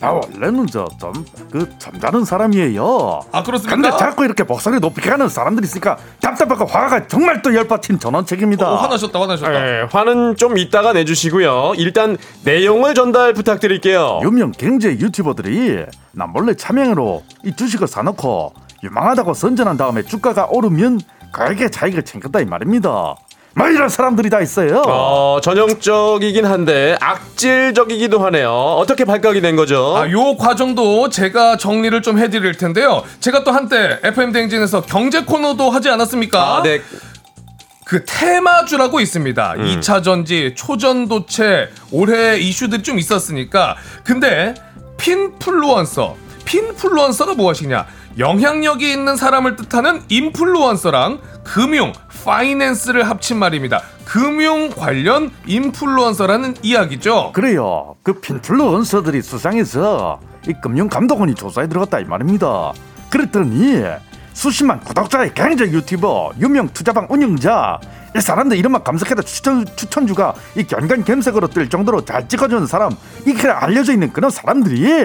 [0.00, 3.20] 나 원래는 저 좀그 점잖은 사람이에요.
[3.32, 3.74] 아, 그렇습니까?
[3.74, 8.70] 근데 자꾸 이렇게 목소리 높게 하는 사람들이 있으니까 답답하고 화가 정말 또 열받친 전원책입니다.
[8.70, 9.50] 어, 화나셨다, 화나셨다.
[9.50, 11.72] 네, 화는 좀 이따가 내주시고요.
[11.76, 14.20] 일단 내용을 전달 부탁드릴게요.
[14.22, 18.52] 유명 경제 유튜버들이 나 몰래 차명으로 이 주식을 사놓고
[18.84, 21.00] 유망하다고 선전한 다음에 주가가 오르면
[21.32, 23.16] 그게 자기가 챙겼다 이 말입니다.
[23.58, 24.82] 뭐 이런 사람들이 다 있어요.
[24.86, 28.50] 어, 전형적이긴 한데 악질적이기도 하네요.
[28.52, 29.96] 어떻게 발각이 된 거죠?
[29.96, 33.02] 아, 요 과정도 제가 정리를 좀 해드릴 텐데요.
[33.18, 36.58] 제가 또 한때 FM 대행진에서 경제 코너도 하지 않았습니까?
[36.58, 36.80] 아, 네.
[37.84, 39.54] 그 테마주라고 있습니다.
[39.56, 43.76] 2차 전지, 초전도체, 올해 이슈들이 좀 있었으니까.
[44.04, 44.54] 근데
[44.98, 47.86] 핀플루언서, 핀플루언서가 무엇이냐?
[48.18, 51.92] 영향력이 있는 사람을 뜻하는 인플루언서랑 금융,
[52.24, 53.80] 파이낸스를 합친 말입니다.
[54.04, 57.30] 금융 관련 인플루언서라는 이야기죠.
[57.32, 57.94] 그래요.
[58.02, 62.72] 그 핀플루언서들이 수상해서 이 금융감독원이 조사에 들어갔다 이 말입니다.
[63.08, 63.84] 그랬더니
[64.32, 67.78] 수십만 구독자의 경제 유튜버, 유명 투자방 운영자,
[68.16, 72.90] 이 사람들 이름만 검색해도 추천 추천주가 이 견간겸색으로 뜰 정도로 잘 찍어주는 사람,
[73.26, 75.04] 이렇게 알려져 있는 그런 사람들이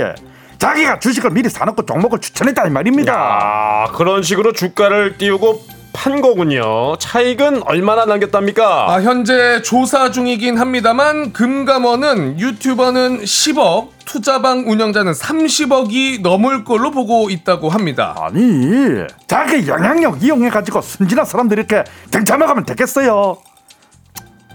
[0.64, 3.14] 자기가 주식을 미리 사놓고 종목을 추천했다 이 말입니다.
[3.14, 6.96] 아, 그런 식으로 주가를 띄우고 판 거군요.
[7.00, 8.94] 차익은 얼마나 남겼답니까?
[8.94, 17.68] 아, 현재 조사 중이긴 합니다만 금감원은 유튜버는 10억, 투자방 운영자는 30억이 넘을 걸로 보고 있다고
[17.68, 18.16] 합니다.
[18.22, 23.36] 아니 자기 영향력 이용해 가지고 순진한 사람들 이렇게 등쳐먹으면 되겠어요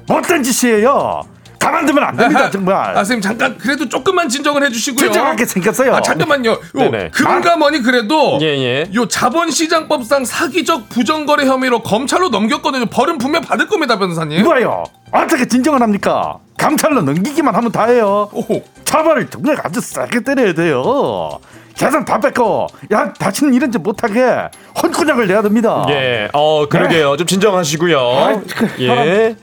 [0.08, 1.20] 못된 짓이에요
[1.58, 5.04] 가만두면 안 됩니다 정말 아, 선생님 잠깐 그래도 조금만 진정을 해주시고요.
[5.06, 6.50] 진정하게 생겼어요 아 잠깐만요.
[6.52, 7.10] 요 네네.
[7.10, 8.90] 금감원이 그래도 예, 예.
[8.94, 12.86] 요 자본시장법상 사기적 부정거래 혐의로 검찰로 넘겼거든요.
[12.86, 14.42] 벌은 분명 받을 겁니다, 변호사님.
[14.42, 18.62] 누가요 어떻게 진정을 합니까 감찰로 넘기기만 하면 다예요 오호.
[18.84, 21.30] 처벌을 정말 아주 세게 때려야 돼요
[21.74, 24.48] 재산 다 뺏고 야 다시는 이런 짓 못하게
[24.82, 27.16] 혼꾸녕을 내야 됩니다 예, 어, 그러게요.
[27.16, 27.98] 좀 진정하시고요.
[28.00, 29.36] 아이, 그, 예.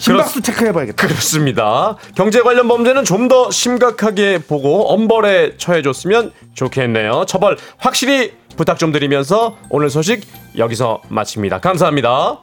[0.00, 1.96] 심박수 체크해봐야겠다 그렇습니다.
[2.16, 7.26] 경제 관련 범죄는 좀 더 심각하게 보고 엄벌에 처해줬으면 좋겠네요.
[7.28, 10.26] 처벌 확실히 부탁 좀 드리면서 오늘 소식
[10.58, 11.60] 여기서 마칩니다.
[11.60, 12.40] 감사합니다.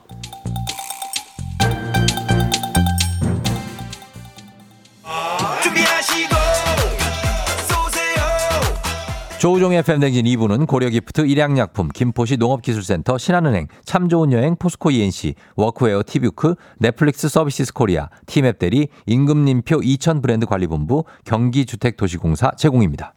[9.40, 16.56] 조우종의 FM댕진 2부는 고려기프트, 일양약품, 김포시 농업기술센터, 신한은행, 참 좋은 여행, 포스코 E&C, 워크웨어 티뷰크,
[16.80, 23.14] 넷플릭스 서비스 코리아, 티맵 대리, 임금님표 2000 브랜드 관리본부, 경기주택도시공사 제공입니다.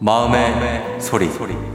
[0.00, 1.73] 마음의, 소리.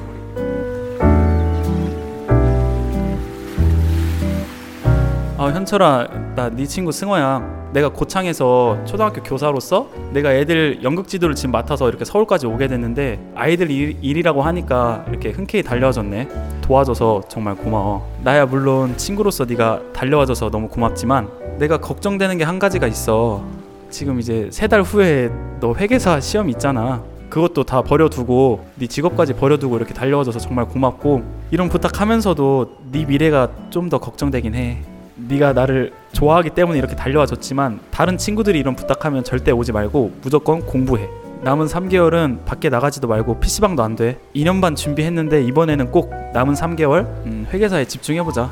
[5.39, 7.69] 아 현철아 나 네 친구 승호야.
[7.71, 13.69] 내가 고창에서 초등학교 교사로서 내가 애들 연극 지도를 지금 맡아서 이렇게 서울까지 오게 됐는데 아이들
[13.71, 16.27] 일, 일이라고 하니까 이렇게 흔쾌히 달려와줬네.
[16.61, 18.05] 도와줘서 정말 고마워.
[18.23, 23.41] 나야 물론 친구로서 네가 달려와줘서 너무 고맙지만 내가 걱정되는 게 한 가지가 있어.
[23.89, 25.29] 지금 이제 세 달 후에
[25.61, 27.01] 너 회계사 시험 있잖아.
[27.29, 31.21] 그것도 다 버려두고 네 직업까지 버려두고 이렇게 달려와줘서 정말 고맙고
[31.51, 34.79] 이런 부탁하면서도 네 미래가 좀 더 걱정되긴 해
[35.27, 40.65] 네가 나를 좋아하기 때문에 이렇게 달려와 줬지만 다른 친구들이 이런 부탁하면 절대 오지 말고 무조건
[40.65, 41.07] 공부해.
[41.41, 44.19] 남은 3개월은 밖에 나가지도 말고 PC방도 안 돼.
[44.35, 48.51] 2년 반 준비했는데 이번에는 꼭 남은 3개월 음, 회계사에 집중해보자.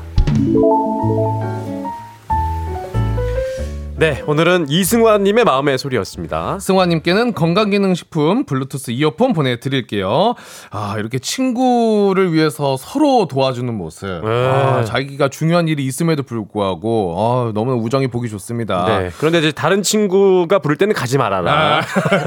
[3.98, 6.60] 네, 오늘은 이승환님의 마음의 소리였습니다.
[6.60, 10.36] 승화님께는 건강기능식품 블루투스 이어폰 보내드릴게요.
[10.70, 14.06] 아 이렇게 친구를 위해서 서로 도와주는 모습.
[14.24, 14.46] 네.
[14.46, 18.84] 아, 자기가 중요한 일이 있음에도 불구하고 아, 너무 우정이 보기 좋습니다.
[18.86, 21.78] 네, 그런데 이제 다른 친구가 부를 때는 가지 말아라.
[21.78, 21.80] 아,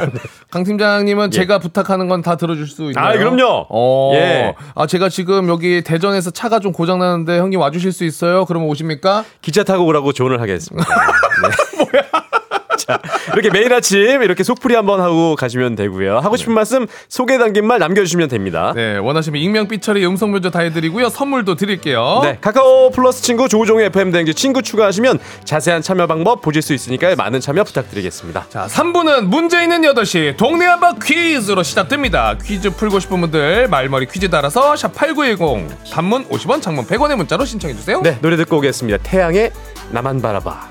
[0.51, 3.05] 강 팀장님은 제가 부탁하는 건 다 들어줄 수 있나요?
[3.05, 3.65] 아, 그럼요.
[3.69, 4.53] 어, 예.
[4.75, 8.43] 아 제가 지금 여기 대전에서 차가 좀 고장 나는데 형님 와주실 수 있어요?
[8.45, 9.23] 그러면 오십니까?
[9.41, 10.85] 기차 타고 오라고 조언을 하겠습니다.
[11.41, 11.60] 네.
[12.77, 12.99] 자,
[13.33, 16.17] 이렇게 매일 아침 이렇게 속풀이 한번 하고 가시면 되고요.
[16.19, 18.73] 하고 싶은 말씀 소개 담긴 말 남겨주시면 됩니다.
[18.75, 21.09] 네, 원하시면 익명 삐처리 음성 변조 다 해드리고요.
[21.09, 22.21] 선물도 드릴게요.
[22.23, 27.15] 네, 카카오 플러스 친구 조우종의 FM 댕지 친구 추가하시면 자세한 참여 방법 보실 수 있으니까
[27.15, 28.45] 많은 참여 부탁드리겠습니다.
[28.49, 32.37] 자, 3부는 문제 있는 8시 동네 한바 퀴즈로 시작됩니다.
[32.43, 37.75] 퀴즈 풀고 싶은 분들 말머리 퀴즈 달아서 샵 8910 단문 50원, 장문 100원의 문자로 신청해
[37.75, 38.01] 주세요.
[38.01, 38.99] 네, 노래 듣고 오겠습니다.
[39.03, 39.51] 태양의
[39.91, 40.70] 나만 바라봐.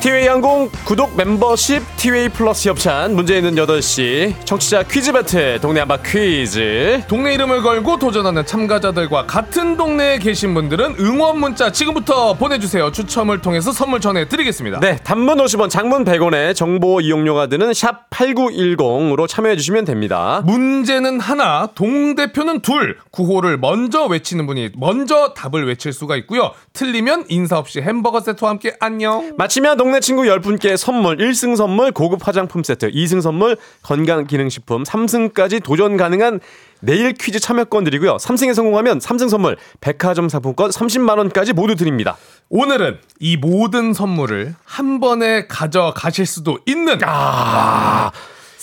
[0.00, 5.98] 티웨이 항공 구독 멤버십 티웨이 플러스 협찬 문제 있는 8시 청취자 퀴즈 배틀 동네 한바
[5.98, 12.90] 퀴즈 동네 이름을 걸고 도전하는 참가자들과 같은 동네에 계신 분들은 응원 문자 지금부터 보내주세요.
[12.92, 14.80] 추첨을 통해서 선물 전해드리겠습니다.
[14.80, 21.68] 네 단문 50원 장문 100원에 정보 이용료가 드는 샵 8910으로 참여해 주시면 됩니다 문제는 하나,
[21.74, 22.96] 동대표는 둘.
[23.10, 26.52] 구호를 먼저 외치는 분이 먼저 답을 외칠 수가 있고요.
[26.72, 29.34] 틀리면 인사 없이 햄버거 세트와 함께 안녕.
[29.36, 35.96] 마치면 동네 친구 10분께 선물 1승 선물 고급 화장품 세트 2승 선물 건강기능식품 3승까지 도전
[35.96, 36.38] 가능한
[36.80, 38.16] 내일 퀴즈 참여권 드리고요.
[38.16, 42.16] 3승에 성공하면 3승 선물 백화점 상품권 30만 원까지 모두 드립니다.
[42.50, 48.12] 오늘은 이 모든 선물을 한 번에 가져가실 수도 있는 아,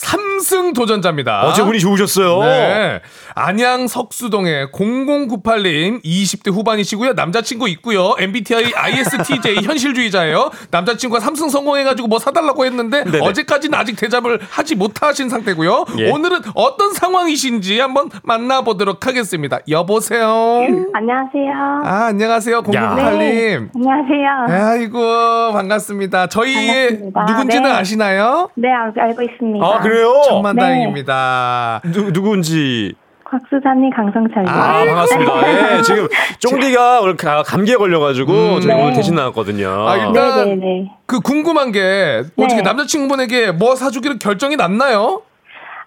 [0.01, 1.41] 삼승 도전자입니다.
[1.47, 3.01] 어제 운이 좋으셨어요 네.
[3.33, 7.13] 안양 석수동의 0098님 20대 후반이시고요.
[7.13, 8.13] 남자친구 있고요.
[8.19, 10.51] MBTI ISTJ 현실주의자예요.
[10.69, 13.25] 남자친구가 삼승 성공해가지고 뭐 사달라고 했는데 네네.
[13.27, 15.85] 어제까지는 아직 대답을 하지 못하신 상태고요.
[15.97, 16.11] 예.
[16.11, 19.57] 오늘은 어떤 상황이신지 한번 만나보도록 하겠습니다.
[19.67, 20.61] 여보세요.
[20.93, 21.81] 안녕하세요.
[21.85, 22.61] 아 안녕하세요.
[22.61, 23.69] 0098님.
[23.75, 24.67] 안녕하세요.
[24.69, 26.27] 아이고 반갑습니다.
[26.27, 27.25] 저희의 반갑습니다.
[27.25, 27.75] 누군지는 네.
[27.75, 28.49] 아시나요?
[28.55, 29.65] 네, 알- 알고 있습니다.
[29.65, 30.21] 아 그래요?
[30.27, 31.81] 천만다행입니다.
[31.91, 32.93] 누, 누군지
[33.29, 34.47] 곽수사님, 강성철님.
[34.47, 35.33] 아 반갑습니다
[35.77, 36.07] 예, 지금
[36.39, 38.81] 쫑디가 오늘 가- 감기에 걸려가지고 저희 네.
[38.81, 40.91] 오늘 대신 나왔거든요 아, 일단 네네네.
[41.05, 42.61] 그 궁금한 게 어떻게 네.
[42.61, 45.23] 남자친구분에게 뭐 사주기로 결정이 났나요?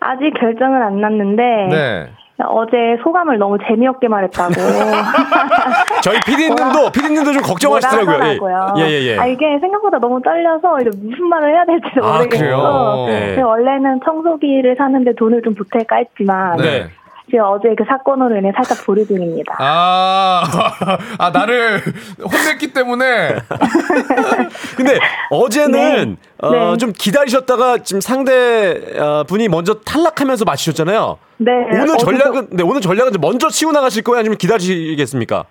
[0.01, 2.11] 아직 결정은 안 났는데 네.
[2.47, 4.53] 어제 소감을 너무 재미없게 말했다고.
[6.03, 8.15] 저희 피디님도 피디님도 좀 걱정하시더라고요.
[8.15, 8.75] 하더라고요.
[8.79, 9.19] 예, 예, 예.
[9.19, 13.07] 아, 이게 생각보다 너무 떨려서 이제 무슨 말을 해야 될지 아, 모르겠어서.
[13.07, 13.07] 그래요?
[13.07, 13.43] 네.
[13.43, 16.89] 원래는 청소기를 사는데 돈을 좀 보탤까 했지만 네.
[17.31, 19.57] 지금 어제 그 사건으로 인해 살짝 보류 중입니다.
[19.59, 20.43] 아,
[21.19, 21.81] 아 나를
[22.21, 23.37] 혼냈기 때문에
[24.77, 24.99] 근데
[25.31, 26.47] 어제는 네.
[26.47, 26.77] 어, 네.
[26.79, 31.19] 좀 기다리셨다가 지금 상대 어, 분이 먼저 탈락하면서 마치셨잖아요.
[31.39, 31.53] 네.
[31.73, 35.45] 오늘 어디서- 전략은 네, 오늘 전략은 먼저 치고 나가실 거예요, 아니면 기다리시겠습니까?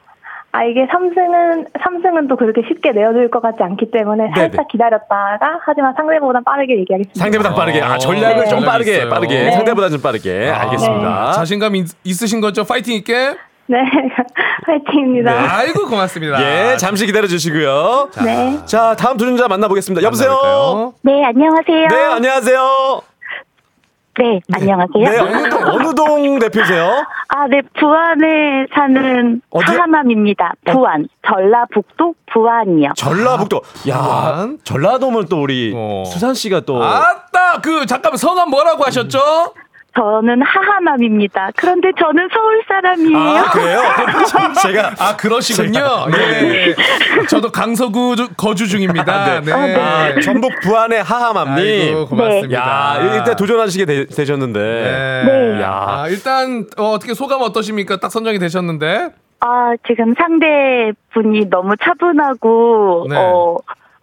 [0.52, 4.34] 아 이게 삼승은 삼승은 또 그렇게 쉽게 내어줄 것 같지 않기 때문에 네네.
[4.36, 7.20] 살짝 기다렸다가 하지만 상대보다 빠르게 얘기하겠습니다.
[7.20, 8.50] 상대보다 빠르게 아 어, 전략을 네.
[8.50, 9.10] 좀 빠르게 있어요.
[9.10, 9.52] 빠르게 네.
[9.52, 11.32] 상대보다 좀 빠르게 알겠습니다.
[11.34, 12.64] 자신감 있, 있으신 거죠?
[12.64, 13.36] 파이팅 있게.
[13.68, 13.78] 네,
[14.66, 15.32] 화이팅입니다.
[15.60, 16.42] 아이고 고맙습니다.
[16.42, 18.10] 예, 잠시 기다려 주시고요.
[18.26, 18.58] 네.
[18.66, 20.04] 자, 다음 도전자 만나보겠습니다.
[20.04, 20.32] 여보세요.
[20.32, 20.94] 만나볼까요?
[21.04, 21.88] 네, 안녕하세요.
[21.88, 23.09] 네, 안녕하세요.
[24.20, 25.06] 네, 안녕하세요.
[25.06, 27.06] 네, 어느 동, 어느 동 대표세요?
[27.30, 29.78] 아, 네, 부안에 사는 어디요?
[29.78, 30.56] 하하맘입니다.
[30.66, 32.92] 부안, 전라북도 부안이요.
[32.98, 33.62] 전라북도.
[33.88, 34.58] 야, 부안?
[34.66, 36.04] 전라도면 또 우리 어.
[36.06, 39.20] 수산 씨가 또 아따 그 잠깐만 성함 뭐라고 하셨죠?
[39.96, 41.50] 저는 하하맘입니다.
[41.56, 43.18] 그런데 저는 서울 사람이에요.
[43.18, 43.82] 아, 그래요?
[44.62, 46.06] 제가 아 그러시군요.
[46.12, 46.68] 네.
[46.70, 46.76] 예.
[47.28, 49.42] 저도 강서구 주- 거주 중입니다.
[49.42, 49.52] 네.
[49.52, 51.58] 아, 전북 부안의 하하맘님.
[51.58, 52.54] 아이고 고맙습니다.
[52.54, 55.24] 야, 일단 도전하시게 되, 셨는데 네.
[55.56, 55.62] 네.
[55.62, 55.70] 야.
[55.88, 57.98] 아, 일단 어, 어떻게 소감 어떠십니까?
[57.98, 59.10] 딱 선정이 되셨는데.
[59.42, 63.16] 아, 지금 상대분이 너무 차분하고, 네.
[63.18, 63.58] 어,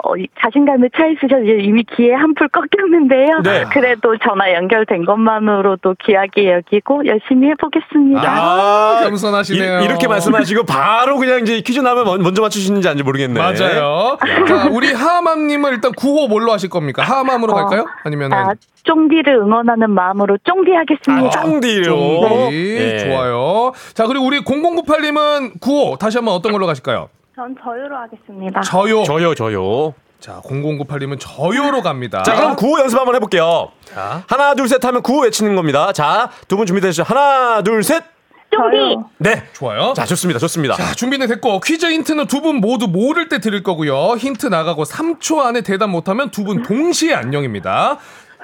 [0.04, 3.40] 어, 이 자신감에 차 있으셔서 이미 귀에 한풀 꺾였는데요.
[3.42, 3.64] 네.
[3.72, 8.20] 그래도 전화 연결된 것만으로도 귀하게 여기고 열심히 해보겠습니다.
[8.22, 9.80] 아, 겸손하시네요.
[9.80, 13.40] 이, 렇게 말씀하시고 바로 그냥 이제 퀴즈 나면 먼- 먼저 맞추시는지 아닌지 모르겠네.
[13.40, 14.18] 맞아요.
[14.46, 17.02] 자, 우리 하하맘님은 일단 구호 뭘로 하실 겁니까?
[17.02, 17.86] 하하맘으로 어, 갈까요?
[18.04, 18.52] 아니면 아,
[18.84, 21.26] 쫑디를 응원하는 마음으로 쫑디 하겠습니다.
[21.26, 21.86] 아, 쫑디로.
[22.28, 22.98] 쫑디 예.
[22.98, 23.72] 좋아요.
[23.94, 27.08] 자 그리고 우리 0098님은 구호 다시 한번 어떤 걸로 가실까요?
[27.36, 28.60] 전 저유로 하겠습니다.
[28.62, 29.04] 저요.
[29.04, 29.92] 저요, 저요.
[30.18, 32.22] 자 0098님은 저요로 갑니다.
[32.22, 33.70] 자, 그럼 구호 연습 한번 해볼게요.
[33.84, 34.24] 자.
[34.26, 35.92] 하나, 둘, 셋 하면 구호 외치는 겁니다.
[35.92, 37.02] 자, 두 분 준비되시죠?
[37.02, 38.02] 하나, 둘, 셋.
[38.50, 38.76] 쫑디!
[38.76, 39.10] 저요.
[39.18, 39.44] 네.
[39.52, 39.92] 좋아요.
[39.94, 40.38] 자, 좋습니다.
[40.40, 40.74] 좋습니다.
[40.76, 44.16] 자, 준비는 됐고 퀴즈 힌트는 두 분 모두 모를 때 드릴 거고요.
[44.16, 47.98] 힌트 나가고 3초 안에 대답 못하면 두 분 동시에 안녕입니다.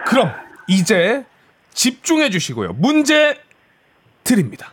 [0.04, 0.30] 그럼
[0.68, 1.24] 이제
[1.72, 2.74] 집중해 주시고요.
[2.74, 3.38] 문제
[4.24, 4.72] 드립니다.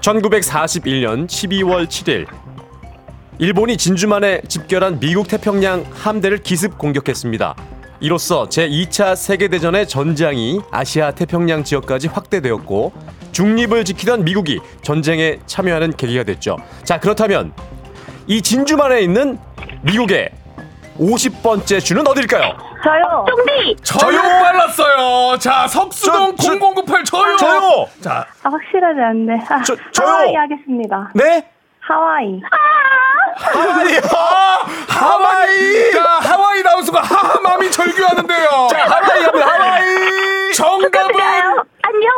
[0.00, 2.26] 1941년 12월 7일
[3.38, 7.54] 일본이 진주만에 집결한 미국 태평양 함대를 기습 공격했습니다.
[8.00, 12.92] 이로써 제2차 세계대전의 전장이 아시아 태평양 지역까지 확대되었고
[13.32, 16.56] 중립을 지키던 미국이 전쟁에 참여하는 계기가 됐죠.
[16.84, 17.52] 자, 그렇다면
[18.26, 19.38] 이 진주만에 있는
[19.82, 20.30] 미국의
[20.98, 22.56] 50번째 주는 어딜까요?
[22.82, 23.24] 저요.
[23.28, 23.76] 쫑디!
[23.82, 25.38] 저요 빨랐어요.
[25.38, 27.36] 자, 석수동 저- 저- 0098 저요.
[27.36, 27.86] 저요!
[28.02, 29.44] 자, 아, 확실하지 않네.
[29.48, 30.08] 아, 저- 저요.
[30.08, 31.10] 하와이 하겠습니다.
[31.14, 31.48] 네?
[31.80, 32.40] 하와이.
[33.36, 34.00] 하와이!
[34.12, 35.92] 아, 하와이.
[35.92, 38.68] 자, 하와이 나우스가 하하맘이 절규하는데요.
[38.70, 39.46] 자, 하와이 갑니다.
[39.46, 40.52] 하와이!
[40.54, 41.20] 정답은
[41.82, 42.10] 안녕!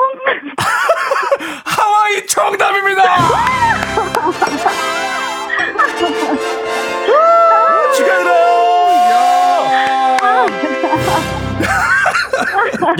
[1.66, 3.02] 하와이 정답입니다.
[7.96, 8.49] 축하드려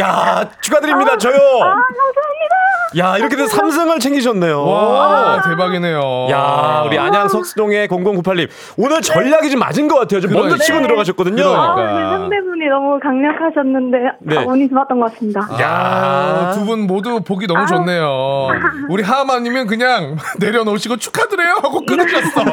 [0.00, 1.16] 야, 축하드립니다.
[1.18, 1.34] 저요.
[1.34, 2.56] 아, 감사합니다.
[2.98, 4.66] 야, 이렇게 돼서 3승을 챙기셨네요.
[4.66, 6.26] 와, 대박이네요.
[6.30, 8.48] 야, 우리 안양 석수동의 0098님.
[8.78, 10.20] 오늘 전략이 좀 맞은 것 같아요.
[10.20, 10.64] 좀 먼저 그러니까.
[10.64, 11.44] 치고 들어가셨거든요.
[11.54, 12.00] 아, 그러니까.
[12.00, 14.38] 네, 상대분이 너무 강력하셨는데 네.
[14.38, 15.40] 아, 운이 좋았던 것 같습니다.
[15.60, 18.48] 야, 두 분 모두 보기 너무 좋네요.
[18.88, 22.40] 우리 하하마님은 그냥 내려놓으시고 축하드려요 하고 끊으셨어.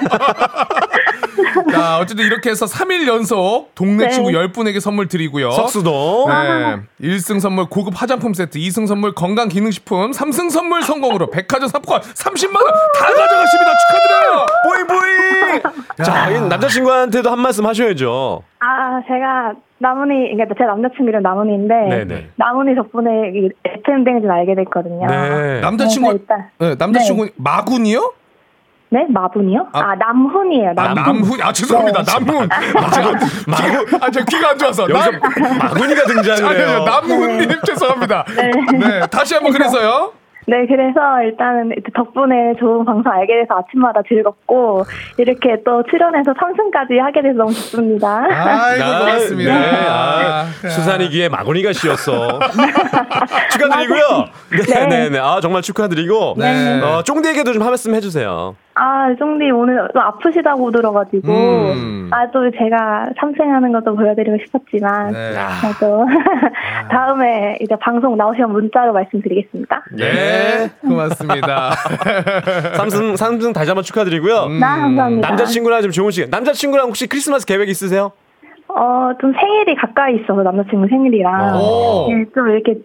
[1.71, 4.09] 자, 어쨌든 이렇게 해서 3일 연속 동네 네.
[4.09, 5.51] 친구 10분에게 선물 드리고요.
[5.51, 6.29] 석수동.
[6.29, 6.77] 네.
[7.01, 12.67] 1승 선물 고급 화장품 세트, 2승 선물 건강 기능식품, 3승 선물 성공으로 백화점 상품권 30만원
[12.95, 13.71] 다 가져가십니다.
[13.87, 14.45] 축하드려요.
[14.65, 15.61] 보잉보잉!
[16.03, 18.43] 자, 이 남자친구한테도 한 말씀 하셔야죠.
[18.59, 22.29] 아, 제가 나문이, 그러니까 제 남자친구 이름 나문이인데, 네네.
[22.35, 23.49] 나문이 덕분에 이
[23.83, 25.05] FM 댕진 알게 됐거든요.
[25.07, 25.61] 네.
[25.61, 26.19] 남자친구,
[26.59, 28.13] 네, 남자친구 마군이요?
[28.89, 29.05] 네?
[29.09, 29.67] 마분이요?
[29.73, 30.69] 아, 아, 남훈이에요.
[30.77, 31.21] 아, 남훈.
[31.21, 32.03] 남훈, 아, 죄송합니다.
[32.03, 32.47] 남훈.
[32.73, 33.19] 마군.
[33.47, 34.01] 마군.
[34.01, 34.87] 아, 제 귀가 안 좋아서.
[34.87, 35.19] 남-
[35.59, 36.83] 마군이가 등장을 아니요, 해요.
[36.85, 38.23] 남훈님 죄송합니다.
[38.79, 39.01] 네.
[39.11, 40.13] 다시 한번 그래서요.
[40.49, 44.85] 네, 그래서 일단은 덕분에 좋은 방송 알게 돼서 아침마다 즐겁고,
[45.17, 48.23] 이렇게 또 출연해서 3승까지 하게 돼서 너무 좋습니다.
[48.29, 49.53] 아이고, 아, 고맙습니다.
[49.59, 49.87] 네.
[49.89, 52.39] 아, 아, 수산이 귀에 마구니가 씌었어.
[53.51, 54.25] 축하드리고요.
[54.69, 55.19] 네, 네, 네.
[55.19, 56.35] 아, 정말 축하드리고.
[56.37, 56.81] 네.
[56.81, 58.55] 어, 쫑디에게도 좀 한 말씀 해주세요.
[58.79, 62.09] 아, 쫑디 오늘 또 아프시다고 들어가지고, 음.
[62.11, 65.33] 아, 또 제가 삼생하는 것도 보여드리고 싶었지만, 네.
[65.61, 66.05] 그래도
[66.91, 69.83] 다음에 이제 방송 나오시면 문자로 말씀드리겠습니다.
[69.97, 71.71] 네, 고맙습니다.
[72.77, 74.43] 삼승 삼승 다시 한번 축하드리고요.
[74.43, 74.59] 음.
[74.59, 75.27] 네, 감사합니다.
[75.27, 76.29] 남자친구랑 좀 좋은 시간.
[76.29, 78.11] 남자친구랑 혹시 크리스마스 계획 있으세요?
[78.67, 82.07] 어, 좀 생일이 가까이 있어서 남자친구 생일이랑, 오.
[82.09, 82.75] 네, 좀 이렇게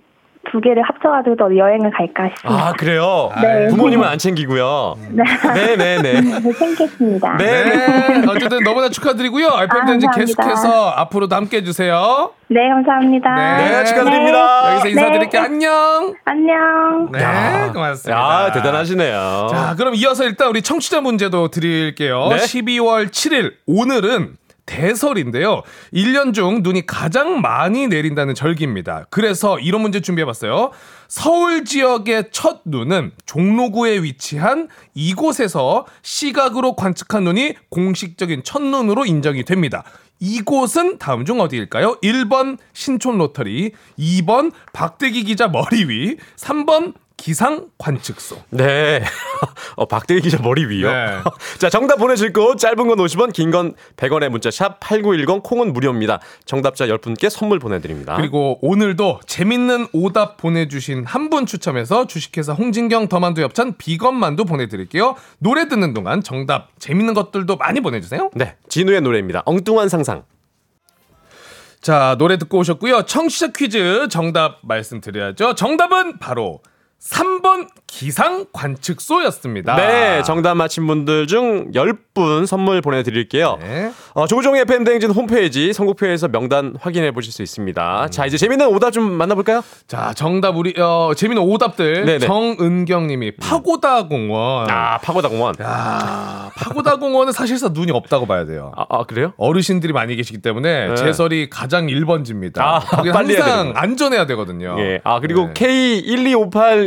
[0.51, 2.68] 두 개를 합쳐가지고 또 여행을 갈까 싶습니다.
[2.68, 3.30] 아 그래요?
[3.40, 3.68] 네.
[3.68, 4.97] 부모님은 안 챙기고요.
[5.11, 5.22] 네.
[5.55, 6.20] 네 네네.
[6.20, 7.36] 네, 챙겠습니다.
[7.36, 7.64] 네.
[7.64, 9.47] 네, 어쨌든 너무나 축하드리고요.
[9.47, 10.43] FM 댕진 감사합니다.
[10.43, 12.32] 계속해서 앞으로도 함께 해주세요.
[12.49, 13.57] 네, 감사합니다.
[13.57, 14.72] 네, 축하드립니다.
[14.72, 15.43] 여기서 인사드릴게요.
[15.43, 15.47] 네.
[15.49, 16.14] 안녕.
[16.24, 17.12] 안녕.
[17.12, 18.45] 네, 고맙습니다.
[18.47, 19.47] 야 대단하시네요.
[19.51, 22.28] 자, 그럼 이어서 일단 우리 청취자 문제도 드릴게요.
[22.30, 22.36] 네.
[22.36, 24.36] 12월 7일 오늘은
[24.66, 25.62] 대설인데요.
[25.92, 29.06] 1년 중 눈이 가장 많이 내린다는 절기입니다.
[29.10, 30.70] 그래서 이런 문제 준비해봤어요.
[31.08, 39.84] 서울 지역의 첫 눈은 종로구에 위치한 이곳에서 시각으로 관측한 눈이 공식적인 첫눈으로 인정이 됩니다.
[40.20, 41.98] 이곳은 다음 중 어디일까요?
[42.00, 48.36] 1번 신촌 로터리, 2번 박대기 기자 머리 위, 3번 기상 관측소.
[48.50, 49.00] 네.
[49.76, 50.90] 어, 박대기 기자 머리 위요.
[50.90, 51.06] 네.
[51.58, 56.18] 자, 정답 보내실 곳 짧은 건 50원, 긴 건 100원의 문자 샵 8910 콩은 무료입니다.
[56.46, 58.16] 정답자 10분께 선물 보내드립니다.
[58.16, 65.14] 그리고 오늘도 재밌는 오답 보내주신 한 분 추첨해서 주식회사 홍진경 더만두 엽찬 비건만두 보내드릴게요.
[65.38, 68.30] 노래 듣는 동안 정답 재밌는 것들도 많이 보내주세요.
[68.34, 68.56] 네.
[68.68, 69.42] 진우의 노래입니다.
[69.46, 70.24] 엉뚱한 상상.
[71.80, 73.02] 자 노래 듣고 오셨고요.
[73.06, 75.54] 청취자 퀴즈 정답 말씀드려야죠.
[75.54, 76.60] 정답은 바로
[77.11, 79.76] 3번 기상 관측소였습니다.
[79.76, 83.59] 네, 정답 맞힌 분들 중 10분 선물 보내드릴게요.
[83.61, 83.92] 네.
[84.14, 88.09] 어, 조종의 FM대행진 홈페이지 선곡표에서 명단 확인해 보실 수 있습니다.
[88.11, 89.62] 자, 이제 재밌는 오답 좀 만나볼까요?
[89.86, 92.18] 자 정답 우리 어, 재밌는 오답들 네네.
[92.20, 94.70] 정은경님이 파고다 공원.
[94.70, 95.55] 아, 파고다 공원.
[95.61, 98.72] 야, 파고다 공원은 사실상 눈이 없다고 봐야 돼요.
[98.76, 99.32] 아, 아, 그래요?
[99.36, 100.94] 어르신들이 많이 계시기 때문에 네.
[100.94, 102.59] 제설이 가장 1번지입니다.
[102.61, 103.72] 아, 거기 항상.
[103.74, 104.76] 안전해야 되거든요.
[104.78, 105.00] 예.
[105.05, 105.53] 아, 그리고 네.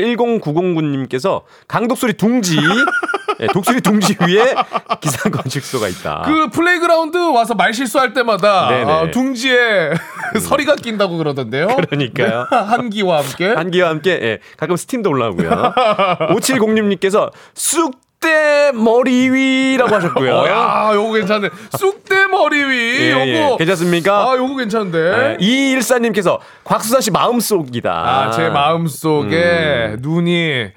[0.06, 2.58] K125810909님께서 강독수리 둥지,
[3.42, 4.56] 예, 독수리 둥지 위에
[5.02, 6.24] 기상 관측소가 있다.
[6.26, 8.68] 그 playground 와서 말 실수할 때마다.
[8.70, 9.92] 아, 둥지에
[10.40, 11.68] 서리가 낀다고 그러던데요.
[11.68, 12.48] 그러니까요.
[12.50, 13.48] 네, 한기와 함께.
[13.48, 15.50] 한기와 함께 예, 가끔 스팀도 올라오고요.
[16.32, 20.34] 5706님께서 쑥 대 머리 위라고 하셨고요.
[20.34, 21.50] 어, 야, 요거 괜찮네.
[21.78, 23.02] 쑥대 머리 위.
[23.02, 23.26] 예, 요거.
[23.54, 23.56] 예.
[23.60, 24.32] 괜찮습니까?
[24.32, 24.98] 아, 요거 괜찮은데.
[25.00, 25.38] 네.
[25.40, 27.92] 이일사님께서 곽수산 씨 마음속이다.
[27.92, 29.98] 아, 제 마음 속에 음.
[30.02, 30.70] 눈이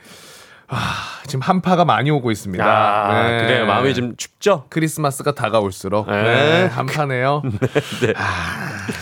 [0.68, 0.76] 아,
[1.28, 2.64] 지금 한파가 많이 오고 있습니다.
[2.64, 3.38] 아, 네.
[3.46, 3.66] 그래요.
[3.66, 4.64] 마음이 좀 춥죠?
[4.70, 6.22] 크리스마스가 다가올수록 네.
[6.22, 7.42] 네, 한파네요.
[8.02, 8.14] 네.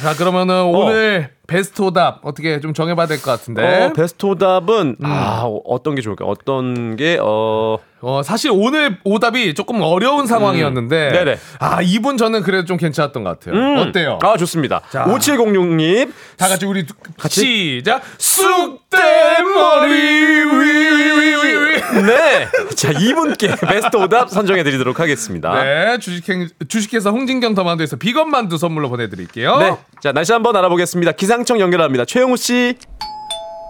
[0.03, 3.85] 자, 그러면은 오늘 베스트 오답 어떻게 좀 정해봐야 될 것 같은데.
[3.85, 5.07] 어, 베스트 오답은 음.
[5.07, 6.24] 아, 어, 어떤 게 좋을까?
[6.24, 11.09] 어떤 게 어, 어, 사실 오늘 오답이 조금 어려운 상황이었는데.
[11.09, 11.12] 음.
[11.12, 11.39] 네네.
[11.61, 13.55] 아, 이분 저는 그래도 좀 괜찮았던 것 같아요.
[13.61, 13.79] 음.
[13.79, 14.18] 어때요?
[14.22, 14.83] 아, 좋습니다.
[14.91, 15.05] 자.
[15.05, 16.12] 5706님.
[16.37, 16.85] 다 같이 우리
[17.16, 17.79] 같이?
[17.79, 18.03] 시작.
[18.18, 21.77] 쑥대머리 위 위위위.
[22.07, 22.15] 네.
[22.76, 25.62] 자, 이분께 베스트 오답 선정해 드리도록 하겠습니다.
[25.62, 29.58] 네, 주식행, 주식회사 홍진경 더만두에서 비건 만두 선물로 보내드릴게요.
[29.58, 29.76] 네.
[30.02, 31.12] 자, 날씨 한번 알아보겠습니다.
[31.12, 32.04] 기상청 연결합니다.
[32.04, 32.76] 최영우 씨.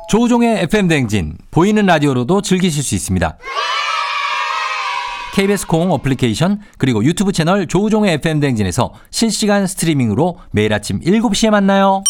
[0.08, 3.38] 조우종의 FM 댕진 보이는 라디오로도 즐기실 수 있습니다.
[5.34, 12.02] KBS 콩 어플리케이션 그리고 유튜브 채널 조우종의 FM 댕진에서 실시간 스트리밍으로 매일 아침 7시에 만나요.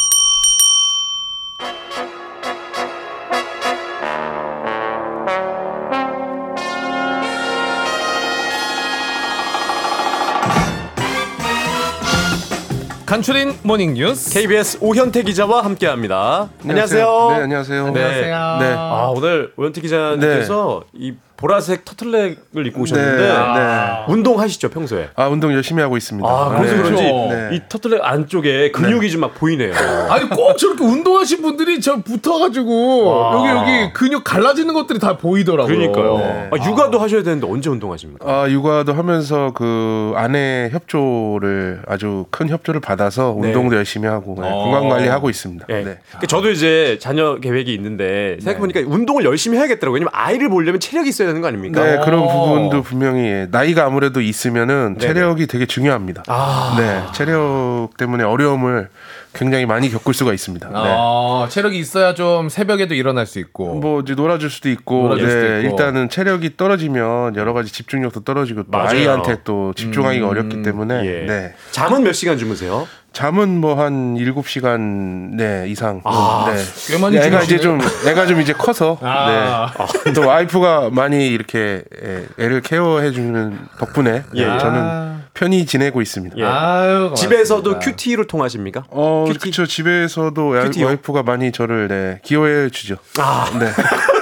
[13.07, 14.35] 간추린 모닝 뉴스.
[14.35, 16.49] KBS 오현태 기자와 함께 합니다.
[16.65, 17.29] 안녕하세요.
[17.31, 17.83] 네, 안녕하세요.
[17.85, 17.89] 네.
[18.03, 18.57] 안녕하세요.
[18.59, 18.75] 네.
[18.77, 24.05] 아, 오늘 오현태 기자님께서 이 보라색 터틀넥을 입고 오셨는데 네, 네.
[24.09, 25.11] 운동하시죠, 평소에?
[25.17, 26.27] 아, 운동 열심히 하고 있습니다.
[26.29, 26.83] 아, 그래서 네.
[26.83, 27.49] 그런지 네.
[27.57, 29.73] 이 터틀넥 안쪽에 근육이 좀 막 보이네요.
[30.11, 33.35] 아니 꼭 저렇게 운동하신 분들이 저 붙어가지고 와.
[33.49, 35.75] 여기 여기 근육 갈라지는 것들이 다 보이더라고요.
[35.75, 36.19] 그러니까요.
[36.19, 36.49] 네.
[36.53, 38.25] 아, 육아도 하셔야 되는데 언제 운동하십니까?
[38.31, 43.49] 아, 육아도 하면서 그 아내 협조를 아주 큰 협조를 받아서 네.
[43.49, 44.65] 운동도 열심히 하고 네, 어.
[44.65, 45.67] 건강 관리 하고 있습니다.
[45.71, 45.75] 예.
[45.75, 45.83] 네.
[46.09, 49.95] 그러니까 저도 이제 자녀 계획이 있는데 생각해보니까 운동을 열심히 해야겠더라고요.
[49.95, 51.85] 왜냐면 아이를 보려면 체력이 있어야 되는 거 아닙니까?
[51.85, 52.29] 네, 그런 어.
[52.29, 55.15] 부분도 분명히 예, 나이가 아무래도 있으면은 네네.
[55.15, 56.23] 체력이 되게 중요합니다.
[56.29, 56.77] 아.
[56.79, 58.89] 네, 체력 때문에 어려움을
[59.35, 60.69] 굉장히 많이 겪을 수가 있습니다.
[60.69, 60.75] 네.
[60.77, 63.75] 아, 체력이 있어야 좀 새벽에도 일어날 수 있고.
[63.75, 65.69] 뭐 이제 놀아줄 수도 있고, 놀아줄 네, 수도 있고.
[65.69, 68.89] 일단은 체력이 떨어지면 여러 가지 집중력도 떨어지고 또 맞아요.
[68.89, 71.27] 아이한테 또 집중하기가 음, 어렵기 때문에 예.
[71.27, 71.55] 네.
[71.73, 72.87] 잠은 몇 시간 주무세요?
[73.21, 76.03] 잠은 뭐 한 7시간 네 이상.
[76.05, 76.63] 아, 네.
[76.89, 77.81] 꽤 많이 애가 이제 좀.
[78.07, 79.73] 애가 좀 이제 커서 아.
[80.05, 80.13] 네.
[80.13, 84.47] 또 와이프가 많이 이렇게 애- 애를 케어해 주는 덕분에 예.
[84.47, 86.37] 네, 저는 편히 지내고 있습니다.
[86.37, 86.45] 예.
[86.45, 87.79] 아유, 집에서도.
[87.79, 88.85] cutie로 통하십니까?
[88.91, 89.39] 어, cutie?
[89.39, 89.65] 그렇죠.
[89.67, 90.85] 집에서도 와- cutie요?
[90.87, 92.97] 와이프가 많이 저를 네, 귀여워해 주죠.
[93.19, 93.67] 아, 네.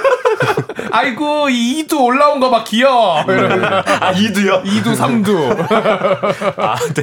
[0.95, 3.17] 아이고 이두 올라온 거 막 귀여워.
[3.19, 4.61] 아 이두요?
[4.65, 5.55] 이두 삼두.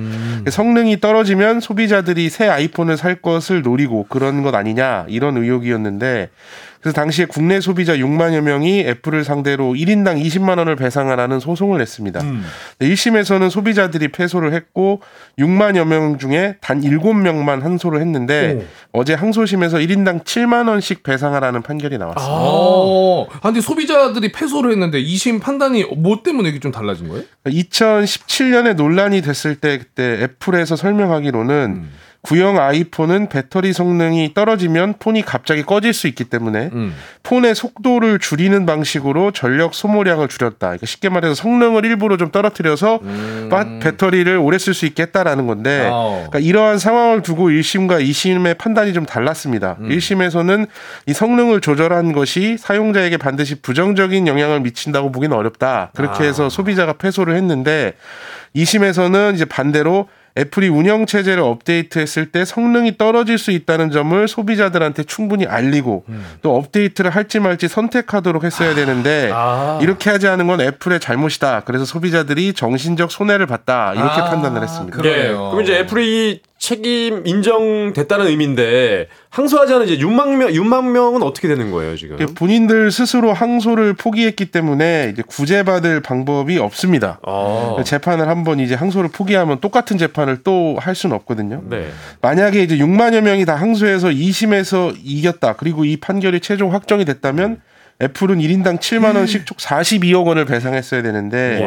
[0.50, 6.30] 성능이 떨어지면 소비자들이 새 아이폰을 살 것을 노리고 그런 것 아니냐 이런 의혹이었는데
[6.88, 12.22] 그래서 당시에 국내 소비자 6만여 명이 애플을 상대로 1인당 20만 원을 배상하라는 소송을 냈습니다.
[12.22, 12.46] 음.
[12.80, 15.02] 1심에서는 소비자들이 패소를 했고
[15.38, 22.34] 6만여 명 중에 단 7명만 항소를 했는데 어제 항소심에서 1인당 7만 원씩 배상하라는 판결이 나왔습니다.
[22.34, 27.24] 아, 아, 근데 소비자들이 패소를 했는데 2심 판단이 뭐 때문에 이게 좀 달라진 거예요?
[27.46, 31.92] 2017년에 논란이 됐을 때 그때 애플에서 설명하기로는 음.
[32.28, 36.94] 구형 아이폰은 배터리 성능이 떨어지면 폰이 갑자기 꺼질 수 있기 때문에 음.
[37.24, 40.58] 폰의 속도를 줄이는 방식으로 전력 소모량을 줄였다.
[40.60, 43.00] 그러니까 쉽게 말해서 성능을 일부러 좀 떨어뜨려서
[43.50, 46.16] 바- 배터리를 오래 쓸 수 있게 했다라는 건데 아오.
[46.28, 49.78] 그러니까 이러한 상황을 두고 1심과 2심의 판단이 좀 달랐습니다.
[49.80, 49.88] 음.
[49.88, 50.68] 1심에서는
[51.06, 55.92] 이 성능을 조절한 것이 사용자에게 반드시 부정적인 영향을 미친다고 보기는 어렵다.
[55.96, 56.28] 그렇게 아.
[56.28, 57.94] 해서 소비자가 패소를 했는데
[58.54, 65.46] 2심에서는 이제 반대로 애플이 운영 체제를 업데이트했을 때 성능이 떨어질 수 있다는 점을 소비자들한테 충분히
[65.46, 66.26] 알리고 음.
[66.42, 69.80] 또 업데이트를 할지 말지 선택하도록 했어야 되는데 아.
[69.82, 71.62] 이렇게 하지 않은 건 애플의 잘못이다.
[71.66, 73.94] 그래서 소비자들이 정신적 손해를 봤다.
[73.94, 74.98] 이렇게 아, 판단을 했습니다.
[74.98, 75.32] 그래요.
[75.32, 75.52] 예.
[75.52, 81.70] 그럼 이제 애플이 책임 인정됐다는 의미인데 항소하지 않은 이제 6만 명 6만 명은 어떻게 되는
[81.72, 82.18] 거예요, 지금?
[82.34, 87.20] 본인들 스스로 항소를 포기했기 때문에 이제 구제받을 방법이 없습니다.
[87.28, 87.78] 어.
[87.86, 91.62] 재판을 한번 이제 항소를 포기하면 똑같은 재판을 또 할 수는 없거든요.
[91.70, 91.88] 네.
[92.22, 95.54] 만약에 이제 6만여 명이 다 항소해서 2심에서 이겼다.
[95.54, 97.62] 그리고 이 판결이 최종 확정이 됐다면
[98.02, 101.66] 애플은 1인당 7만 원씩 총 42억 원을 배상했어야 되는데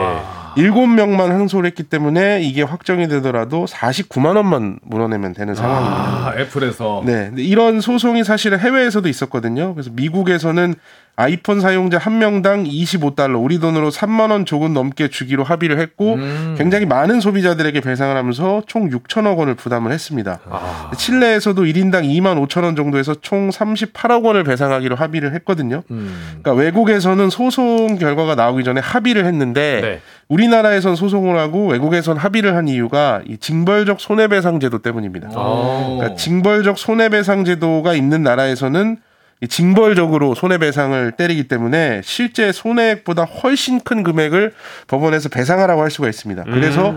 [0.56, 5.96] 일곱 명만 항소를 했기 때문에 이게 확정이 되더라도 49만 원만 물어내면 되는 상황입니다.
[5.96, 7.02] 아, 애플에서.
[7.04, 7.30] 네.
[7.36, 9.74] 이런 소송이 사실은 해외에서도 있었거든요.
[9.74, 10.74] 그래서 미국에서는
[11.20, 16.54] 아이폰 사용자 한 명당 25달러, 우리 돈으로 3만 원 조금 넘게 주기로 합의를 했고 음.
[16.56, 20.40] 굉장히 많은 소비자들에게 배상을 하면서 총 6천억 원을 부담을 했습니다.
[20.48, 20.90] 아.
[20.96, 25.82] 칠레에서도 1인당 2만 5천 원 정도에서 총 38억 원을 배상하기로 합의를 했거든요.
[25.90, 26.38] 음.
[26.40, 30.00] 그러니까 외국에서는 소송 결과가 나오기 전에 합의를 했는데 네.
[30.28, 35.28] 우리나라에선 소송을 하고 외국에선 합의를 한 이유가 이 징벌적 손해배상 제도 때문입니다.
[35.34, 35.96] 어.
[35.98, 39.09] 그러니까 징벌적 손해배상 제도가 있는 나라에서는 이
[39.48, 44.52] 징벌적으로 손해배상을 때리기 때문에 실제 손해액보다 훨씬 큰 금액을
[44.86, 46.44] 법원에서 배상하라고 할 수가 있습니다.
[46.44, 46.94] 그래서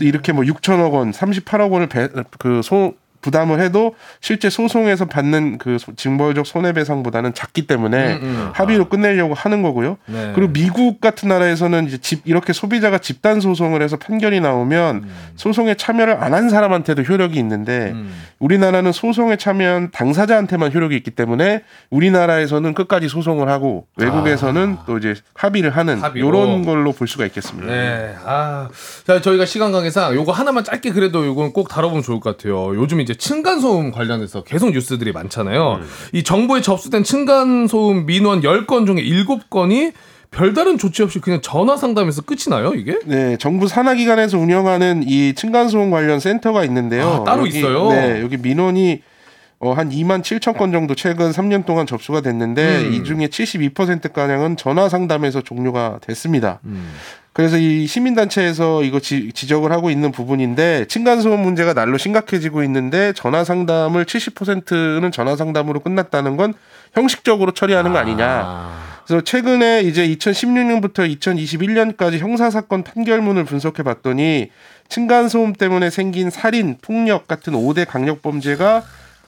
[0.00, 2.94] 이렇게 뭐 6천억 원, 38억 원을 배, 그 소,
[3.24, 8.50] 부담을 해도 실제 소송에서 받는 그 소- 징벌적 손해배상보다는 작기 때문에 음, 음.
[8.52, 9.96] 합의로 끝내려고 하는 거고요.
[10.04, 10.32] 네.
[10.34, 16.22] 그리고 미국 같은 나라에서는 이제 집 이렇게 소비자가 집단 소송을 해서 판결이 나오면 소송에 참여를
[16.22, 18.12] 안 한 사람한테도 효력이 있는데 음.
[18.40, 25.70] 우리나라는 소송에 참여한 당사자한테만 효력이 있기 때문에 우리나라에서는 끝까지 소송을 하고 외국에서는 또 이제 합의를
[25.70, 26.08] 하는 아.
[26.08, 26.28] 합의로.
[26.28, 27.68] 이런 걸로 볼 수가 있겠습니다.
[27.70, 28.14] 네.
[28.26, 28.68] 아.
[29.06, 32.74] 자, 저희가 시간 관계상 요거 하나만 짧게 그래도 요건 꼭 다뤄보면 좋을 것 같아요.
[32.76, 35.80] 요즘 이제 층간소음 관련해서 계속 뉴스들이 많잖아요.
[36.12, 39.92] 이 정부에 접수된 층간소음 민원 10건 중에 7건이
[40.30, 42.98] 별다른 조치 없이 그냥 전화 상담에서 끝이 나요, 이게?
[43.04, 47.08] 네, 정부 산하 기관에서 운영하는 이 층간소음 관련 센터가 있는데요.
[47.08, 47.88] 아, 따로 여기, 있어요?
[47.90, 49.00] 네, 여기 민원이
[49.60, 52.92] 어, 한 2만 7천 건 정도 최근 3년 동안 접수가 됐는데 음.
[52.92, 56.60] 이 중에 72%가량은 전화 상담에서 종료가 됐습니다.
[56.64, 56.92] 음.
[57.34, 63.42] 그래서 이 시민단체에서 이거 지, 지적을 하고 있는 부분인데 층간소음 문제가 날로 심각해지고 있는데 전화
[63.42, 66.54] 상담을 70%는 전화 상담으로 끝났다는 건
[66.94, 68.24] 형식적으로 처리하는 거 아니냐.
[68.24, 68.94] 아.
[69.04, 74.50] 그래서 최근에 이제 2016년부터 2021년까지 형사 사건 판결문을 분석해 봤더니
[74.88, 78.84] 층간소음 때문에 생긴 살인, 폭력 같은 5대 강력 범죄가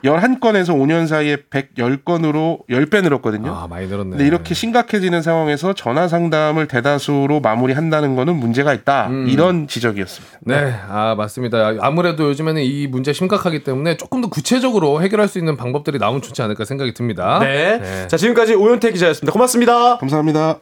[0.06, 3.54] 11건에서 5년 사이에 110건으로 10배 늘었거든요.
[3.54, 4.10] 아, 많이 늘었네.
[4.10, 9.08] 근데 이렇게 심각해지는 상황에서 전화 상담을 대다수로 마무리한다는 거는 문제가 있다.
[9.08, 9.28] 음.
[9.28, 10.38] 이런 지적이었습니다.
[10.42, 11.74] 네, 아 맞습니다.
[11.80, 16.42] 아무래도 요즘에는 이 문제 심각하기 때문에 조금 더 구체적으로 해결할 수 있는 방법들이 나오면 좋지
[16.42, 17.38] 않을까 생각이 듭니다.
[17.40, 18.06] 네.
[18.08, 19.32] 자, 지금까지 오현태 기자였습니다.
[19.32, 19.98] 고맙습니다.
[19.98, 20.60] 감사합니다.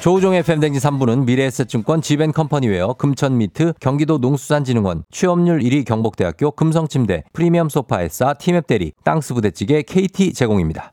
[0.00, 8.92] 조우종의 FM대행진 3부는 미래에셋증권 지벤컴퍼니웨어 금천미트 경기도 농수산진흥원 취업률 1위 경북대학교 금성침대 프리미엄 소파에싸 티맵대리
[9.04, 10.92] 땅스부대찌개 KT 제공입니다.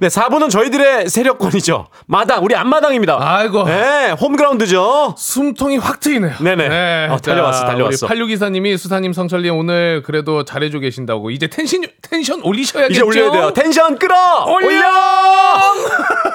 [0.00, 1.86] 네, 4부는 저희들의 세력권이죠.
[2.06, 3.18] 마당, 우리 앞마당입니다.
[3.20, 3.64] 아이고.
[3.64, 5.14] 네, 홈그라운드죠.
[5.16, 6.34] 숨통이 확 트이네요.
[6.40, 7.06] 네네.
[7.08, 8.06] 어, 달려왔어, 달려왔어.
[8.06, 12.92] 우리 86기사님이 수산님 성철님 오늘 그래도 잘해주고 계신다고 이제 텐션 텐션 올리셔야겠죠.
[12.92, 13.52] 이제 올려야 돼요.
[13.52, 14.44] 텐션 끌어!
[14.48, 14.80] 올려!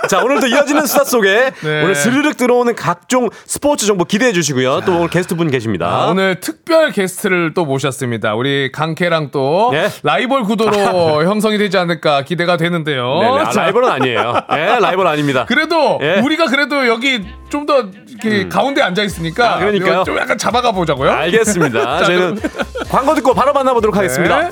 [0.08, 1.84] 자, 오늘도 이어지는 수다 속에 네.
[1.84, 4.82] 오늘 스르륵 들어오는 각종 스포츠 정보 기대해 주시고요.
[4.86, 5.88] 또 오늘 게스트 분 계십니다.
[5.88, 8.36] 아, 오늘 특별 게스트를 또 모셨습니다.
[8.36, 9.90] 우리 강캐랑 또 네.
[10.04, 13.20] 라이벌 구도로 형성이 되지 않을까 기대가 되는데요.
[13.20, 13.40] 네네.
[13.40, 14.34] 아, 자, 라이벌은 아니에요.
[14.52, 15.46] 네, 라이벌 아닙니다.
[15.46, 16.20] 그래도 예.
[16.20, 20.04] 우리가 그래도 여기 좀 더 이렇게 가운데 앉아 있으니까 아, 그러니까요.
[20.04, 21.10] 좀 약간 잡아가 보자고요.
[21.10, 21.80] 알겠습니다.
[22.00, 22.38] 자, 저희는
[22.90, 24.52] 광고 듣고 바로 만나보도록 하겠습니다.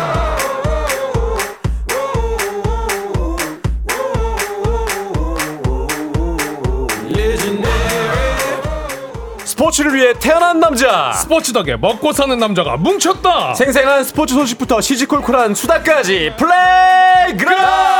[9.71, 11.13] 스포츠를 위해 태어난 남자.
[11.13, 13.53] 스포츠 덕에 먹고 사는 남자가 뭉쳤다.
[13.55, 17.91] 생생한 스포츠 소식부터 시시콜콜한 수다까지 플레이그라운드.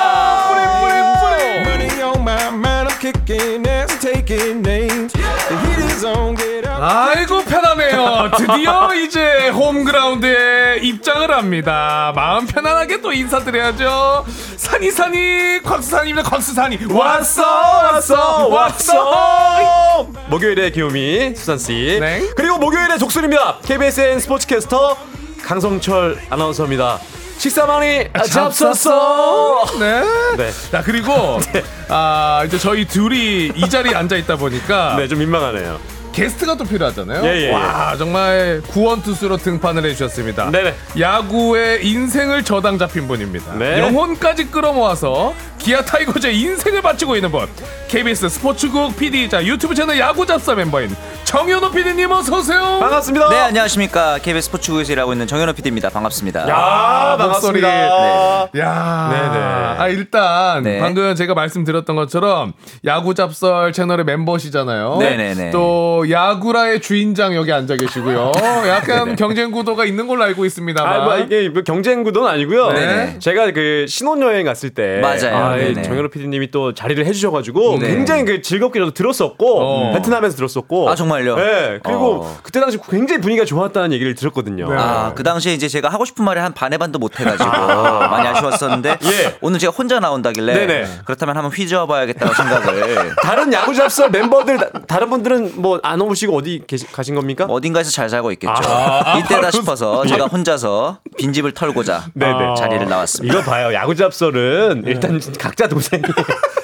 [6.84, 8.32] 아이고 편하네요.
[8.38, 12.12] 드디어 이제 홈그라운드에 입장을 합니다.
[12.16, 14.26] 마음 편안하게 또 인사드려야죠.
[14.58, 16.30] 산이 산이 곽수산입니다.
[16.30, 20.08] 곽수산이 왔어 왔어 왔어.
[20.28, 21.98] 목요일의 귀요미 수산 씨.
[22.00, 22.22] 네.
[22.36, 23.60] 그리고 목요일의 독수리입니다.
[23.64, 24.98] KBSN 스포츠캐스터
[25.44, 27.00] 강성철 아나운서입니다.
[27.42, 29.66] 식사 많이 잡섰어.
[29.80, 30.04] 네.
[30.38, 30.52] 네.
[30.72, 31.40] 자 그리고
[31.90, 35.80] 아 이제 저희 둘이 이 자리에 앉아 있다 보니까 네, 좀 민망하네요.
[36.12, 37.24] 게스트가 또 필요하잖아요.
[37.24, 37.52] 예, 예, 예.
[37.52, 40.52] 와 정말 구원 투수로 등판을 해주셨습니다.
[40.52, 40.74] 네네.
[41.00, 43.54] 야구의 인생을 저당 잡힌 분입니다.
[43.56, 43.80] 네.
[43.80, 47.48] 영혼까지 끌어모아서 기아 타이거즈의 인생을 바치고 있는 분.
[47.88, 50.96] KBS 스포츠국 PD이자 유튜브 채널 야구 잡사 멤버인
[51.26, 52.78] 정현호 PD님 어서 오세요.
[52.80, 53.30] 반갑습니다.
[53.30, 56.48] 네 안녕하십니까 KBS 스포츠국에서 일하고 있는 정현호 PD입니다 반갑습니다.
[56.50, 57.62] 야, 목소리.
[57.62, 58.50] 반갑습니다.
[58.60, 59.82] 야, 네네.
[59.82, 60.80] 아 일단 네.
[60.80, 62.54] 방금 제가 말씀드렸던 것처럼
[62.86, 64.98] 야구 잡설 채널의 멤버시잖아요.
[64.98, 65.52] 네네네.
[65.52, 68.32] 또 야구라의 주인장 여기 앉아 계시고요.
[68.68, 70.94] 약간 경쟁 구도가 있는 걸로 알고 있습니다만.
[70.94, 72.72] 아, 뭐 이게 뭐 경쟁 구도는 아니고요.
[72.74, 73.20] 네네.
[73.20, 75.36] 제가 그 신혼여행 갔을 때 맞아요.
[75.36, 75.82] 아.
[75.82, 77.88] 정현호 PD님이 또 자리를 해주셔가지고 네.
[77.88, 79.94] 굉장히 그 즐겁게 저도 들었었고 어.
[79.94, 81.36] 베트남에서 들었었고 아, 정말요?
[81.36, 81.80] 네.
[81.84, 82.38] 그리고 어.
[82.44, 84.70] 그때 당시 굉장히 분위기가 좋았다는 얘기를 들었거든요.
[84.70, 84.76] 네.
[84.78, 88.90] 아, 그 당시에 이제 제가 하고 싶은 말이 한 반의 반도 못 해가지고 많이 아쉬웠었는데
[89.04, 89.38] 예.
[89.42, 90.86] 오늘 제가 혼자 나온다길래 네네.
[91.06, 96.88] 그렇다면 한번 휘저어 봐야겠다고 생각을 다른 야구 잡설 멤버들 다른 분들은 뭐안 오시고 어디 계시,
[96.88, 97.46] 가신 겁니까?
[97.50, 98.54] 어딘가에서 잘 살고 있겠죠.
[98.56, 99.18] 아.
[99.20, 102.56] 이때다 싶어서 제가 혼자서 빈집을 털고자 네네.
[102.58, 103.34] 자리를 나왔습니다.
[103.40, 103.74] 이거 봐요.
[103.74, 106.02] 야구 잡설은 일단 각자 동생이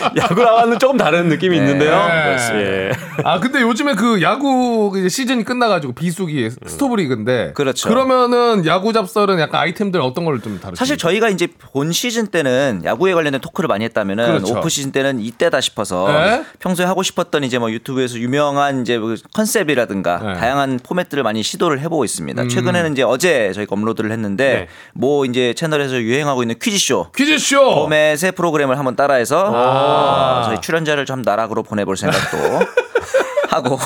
[0.16, 2.06] 야구랑은 조금 다른 느낌이 있는데요.
[2.08, 2.36] 네.
[2.54, 2.92] 예.
[3.24, 7.88] 아 근데 요즘에 그 야구 시즌이 끝나가지고 비수기 스토브리그인데 그렇죠.
[7.88, 10.76] 그러면은 야구 잡설은 약간 아이템들 어떤 걸 좀 다루죠?
[10.78, 14.58] 사실 저희가 이제 본 시즌 때는 야구에 관련된 토크를 많이 했다면은 그렇죠.
[14.58, 16.42] 오프 시즌 때는 이때다 싶어서 네.
[16.58, 20.34] 평소에 하고 싶었던 이제 뭐 유튜브에서 유명한 이제 뭐 컨셉이라든가 네.
[20.34, 22.42] 다양한 포맷들을 많이 시도를 해보고 있습니다.
[22.42, 22.48] 음.
[22.48, 24.68] 최근에는 이제 어제 저희가 업로드를 했는데 네.
[24.94, 27.74] 뭐 이제 채널에서 유행하고 있는 퀴즈쇼 퀴즈쇼.
[27.74, 29.50] 포맷의 프로그램을 한번 따라해서
[29.82, 32.36] 어, 저희 출연자를 좀 나락으로 보내볼 생각도
[33.50, 33.78] 하고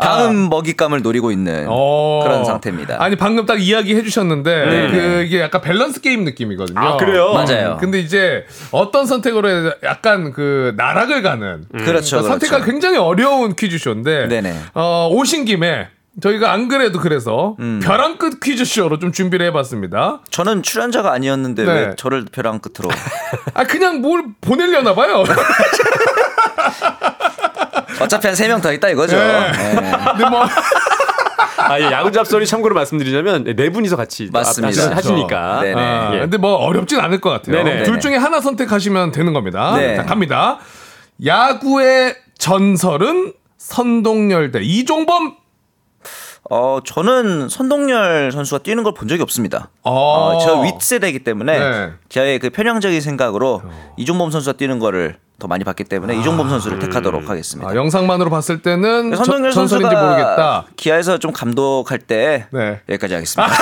[0.00, 2.20] 다음 먹잇감을 노리고 있는 어.
[2.24, 2.96] 그런 상태입니다.
[2.98, 4.90] 아니 방금 딱 이야기 해주셨는데 네.
[4.90, 6.80] 그 이게 약간 밸런스 게임 느낌이거든요.
[6.80, 7.32] 아, 그래요?
[7.32, 7.76] 맞아요.
[7.78, 12.64] 근데 이제 어떤 선택으로 약간 그 나락을 가는 그렇죠, 그러니까 그렇죠.
[12.64, 14.54] 굉장히 어려운 퀴즈쇼인데 네네.
[14.74, 15.88] 어, 오신 김에
[16.22, 17.80] 저희가 안 그래도 그래서 음.
[17.82, 20.20] 벼랑 끝 퀴즈쇼로 좀 준비를 해봤습니다.
[20.30, 21.72] 저는 출연자가 아니었는데 네.
[21.72, 22.88] 왜 저를 벼랑 끝으로?
[23.54, 25.24] 아 그냥 뭘 보내려나 봐요.
[28.00, 29.16] 어차피 한 세 명 더 있다 이거죠.
[29.16, 29.52] 네.
[29.52, 29.74] 네.
[30.12, 30.44] 근데 뭐
[31.56, 34.82] 아, 예, 야구 잡설이 참고로 말씀드리자면 네 분이서 같이 맞습니다.
[34.90, 35.60] 하시- 하시니까.
[35.62, 35.80] 네네.
[35.80, 36.18] 아, 예.
[36.20, 37.56] 근데 뭐 어렵진 않을 것 같아요.
[37.64, 37.82] 네네.
[37.84, 39.74] 둘 중에 하나 선택하시면 되는 겁니다.
[39.76, 39.96] 네.
[39.96, 40.58] 자, 갑니다.
[41.24, 45.36] 야구의 전설은 선동열 대 이종범.
[46.50, 49.70] 어, 저는 선동열 선수가 뛰는 걸 본 적이 없습니다.
[49.82, 51.90] 어, 저 윗세대이기 때문에 네.
[52.08, 53.62] 저의 그 편향적인 생각으로
[53.96, 57.68] 이종범 선수가 뛰는 거를 더 많이 봤기 때문에 이종범 선수를 택하도록 하겠습니다.
[57.70, 60.64] 아, 영상만으로 봤을 때는 선동열 저- 선수가 모르겠다.
[60.76, 62.80] 기아에서 좀 감독할 때 네.
[62.88, 63.52] 여기까지 하겠습니다.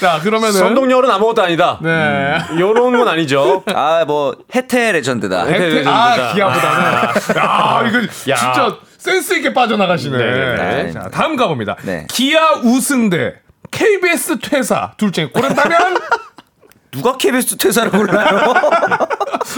[0.00, 1.78] 자 그러면은 선동열은 아무것도 아니다.
[1.82, 2.38] 네.
[2.58, 3.62] 요런 건 아니죠.
[3.74, 5.44] 아, 뭐 해태 레전드다.
[5.44, 6.04] 해태 혜태- 레전드다.
[6.04, 6.92] 아 기아보다는
[7.38, 7.98] 야 이거
[8.30, 8.36] 야.
[8.36, 10.16] 진짜 센스 있게 빠져나가시네.
[10.18, 10.92] 네.
[10.92, 11.76] 자 다음 가봅니다.
[11.82, 12.06] 네.
[12.10, 13.34] 기아 우승 대
[13.70, 15.96] KBS 퇴사 둘 중에 고른다면
[16.92, 18.26] 누가 KBS 퇴사를 몰라요?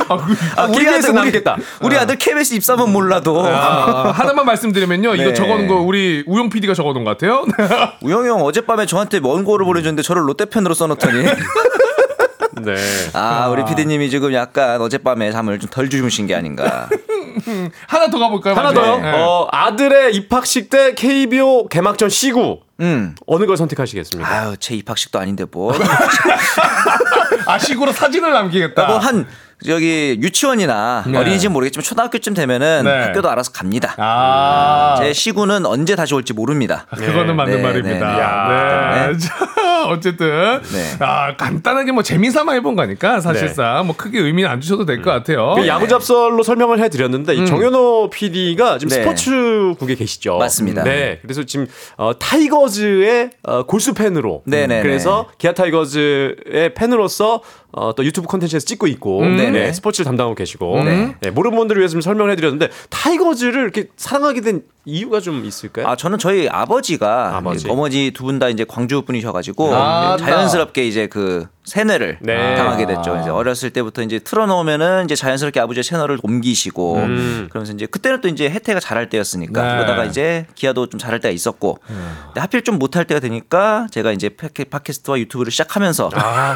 [0.09, 1.57] 아, 그- 아, 우리 아들 남겠다.
[1.81, 5.15] 우리, 우리 아들 KBS 입사면 몰라도 아, 하나만 말씀드리면요.
[5.17, 5.35] 이거 네.
[5.35, 7.45] 적어놓은 거 우리 우영 PD가 적어놓은 것 같아요.
[8.03, 11.25] 우영이 형 어젯밤에 저한테 원고를 보내줬는데 저를 롯데 팬으로 써놓더니
[12.63, 12.75] 네.
[13.15, 16.87] 아 우리 PD님이 지금 약간 어젯밤에 잠을 좀 덜 주무신 게 아닌가.
[17.89, 18.55] 하나 더 가볼까요?
[18.55, 18.73] 하나?
[18.73, 18.99] 더요.
[19.01, 19.13] 네.
[19.15, 22.61] 어, 아들의 입학식 때 KBO 개막전 시구.
[22.81, 23.15] 음.
[23.27, 24.29] 어느 걸 선택하시겠습니까?
[24.31, 25.73] 아유 제 입학식도 아닌데 뭐.
[27.47, 28.87] 아식으로 사진을 남기겠다.
[28.87, 29.27] 뭐 한
[29.65, 31.17] 저기 유치원이나 네.
[31.19, 32.91] 어린이집 모르겠지만 초등학교쯤 되면은 네.
[33.05, 33.95] 학교도 알아서 갑니다.
[33.97, 36.87] 아, 제 시구는 언제 다시 올지 모릅니다.
[36.91, 38.49] 그거는 맞는 네, 말입니다.
[38.49, 39.19] 네, 네.
[39.83, 39.83] 네.
[39.83, 39.83] 네.
[39.83, 40.97] 자, 어쨌든 네.
[41.01, 45.55] 아, 간단하게 뭐 재미삼아 해본 거니까 사실상 뭐 크게 의미는 안 주셔도 될것 같아요.
[45.57, 49.03] 그 야구 잡설로 설명을 해드렸는데 이 정현호 PD가 지금 네.
[49.03, 50.39] 스포츠국에 계시죠.
[50.39, 50.85] 맞습니다.
[50.85, 51.67] 네, 그래서 지금
[51.97, 54.43] 어, 타이거즈의 어, 골수 팬으로.
[54.47, 54.83] 네네네.
[54.83, 57.43] 그래서 기아 타이거즈의 팬으로서
[57.73, 59.37] 어, 또 유튜브 콘텐츠에서 찍고 있고 음.
[59.37, 59.73] 네.
[59.73, 61.17] 스포츠를 담당하고 계시고 네.
[61.21, 65.87] 네, 모르는 분들을 위해서 좀 설명을 해드렸는데 타이거즈를 이렇게 사랑하게 된 이유가 좀 있을까요?
[65.87, 67.71] 아 저는 저희 아버지가 아버지.
[67.71, 72.57] 어머니 두분 다 이제 광주 분이셔가지고 아, 자연스럽게 이제 그 세뇌를 네.
[72.57, 73.19] 당하게 됐죠.
[73.21, 77.47] 이제 어렸을 때부터 이제 틀어놓으면은 이제 자연스럽게 아버지의 채널을 옮기시고 음.
[77.51, 79.75] 그러면서 이제 그때는 또 이제 혜태가 잘할 때였으니까 네.
[79.77, 84.29] 그러다가 이제 기아도 좀 잘할 때가 있었고 근데 하필 좀 못할 때가 되니까 제가 이제
[84.29, 86.11] 팟캐- 팟캐스트와 유튜브를 시작하면서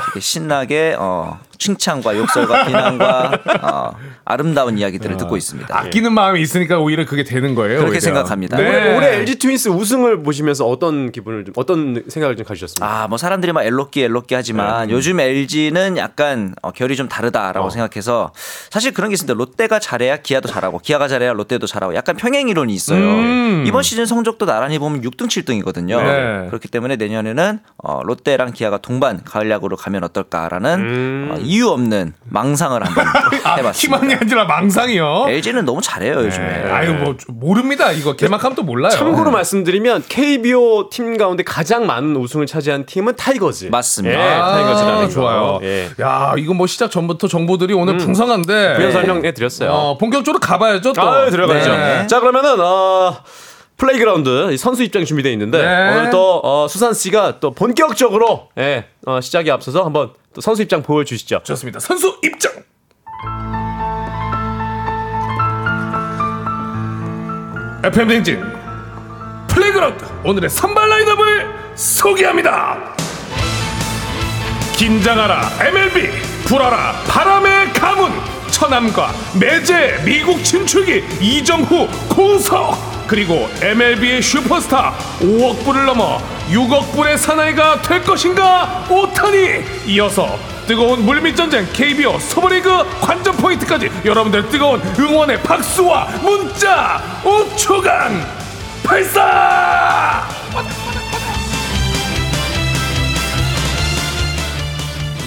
[0.07, 5.77] 이렇게 신나게 어, 칭찬과 욕설과 비난과 어, 아름다운 이야기들을 듣고 있습니다.
[5.79, 7.79] 아끼는 마음이 있으니까 오히려 그게 되는 거예요.
[7.79, 8.01] 그렇게 오히려.
[8.01, 8.57] 생각합니다.
[8.57, 8.69] 네.
[8.69, 12.87] 올해, 올해 LG 트윈스 우승을 보시면서 어떤 기분을 좀 어떤 생각을 좀 가지셨습니까?
[13.05, 17.71] 아, 뭐 사람들이 막 엘로끼 엘로끼 하지만 요즘 LG는 약간 어, 결이 좀 다르다라고 어.
[17.71, 18.33] 생각해서
[18.71, 19.35] 사실 그런 게 있습니다.
[19.35, 22.99] 롯데가 잘해야 기아도 잘하고 기아가 잘해야 롯데도 잘하고 약간 평행 이론이 있어요.
[22.99, 23.65] 음.
[23.67, 26.03] 이번 시즌 성적도 나란히 보면 6등 7등이거든요.
[26.03, 26.47] 네.
[26.49, 32.85] 그렇기 때문에 내년에는 어, 롯데랑 기아가 동반 가을 야구로 가면 어떨까라는 어, 이유 없는 망상을
[32.85, 33.07] 한번
[33.45, 33.73] 아, 해봤습니다.
[33.73, 35.27] 희망이 아니라 망상이요.
[35.29, 36.47] LG는 너무 잘해요 요즘에.
[36.65, 36.71] 네.
[36.71, 37.93] 아유 뭐 모릅니다.
[37.93, 38.91] 이거 개막하면 또 몰라요.
[38.91, 43.67] 참고로 말씀드리면 KBO 팀 가운데 가장 많은 우승을 차지한 팀은 타이거즈.
[43.67, 44.19] 맞습니다.
[44.19, 45.09] 예, 아, 타이거즈라는 거.
[45.09, 45.59] 좋아요.
[45.63, 45.89] 예.
[46.01, 49.71] 야 이거 뭐 시작 전부터 정보들이 오늘 풍성한데 부연 설명해 드렸어요.
[49.71, 51.03] 어, 본격적으로 가봐야죠 또.
[51.03, 51.71] 아, 들어가죠.
[51.71, 52.07] 네.
[52.07, 53.17] 자, 그러면은 어
[53.77, 55.97] 플레이그라운드 이 선수 입장이 준비되어 있는데 네.
[55.97, 60.83] 오늘 또 어, 수산 씨가 또 본격적으로 예, 어, 시작에 앞서서 한번 또 선수 입장
[60.83, 61.41] 보여주시죠.
[61.45, 61.79] 좋습니다.
[61.79, 62.53] 선수 입장.
[67.85, 68.43] FM 대행진
[69.49, 72.95] 플레이그라운드 오늘의 선발 라인업을 소개합니다.
[74.77, 76.11] 긴장하라 MLB
[76.47, 78.11] 불어라 바람의 가문
[78.57, 87.83] 처남과 매제 미국 진출기 이정후 고우석 그리고 MLB의 슈퍼스타 5억 불을 넘어 6억 불의 사나이가
[87.83, 88.87] 될 것인가?
[88.89, 89.63] 오타니!
[89.87, 97.03] 이어서 뜨거운 물밑 전쟁 KBO 스토브리그 관전 포인트까지 여러분들 뜨거운 응원의 박수와 문자!
[97.23, 98.25] 5초간
[98.83, 100.27] 발사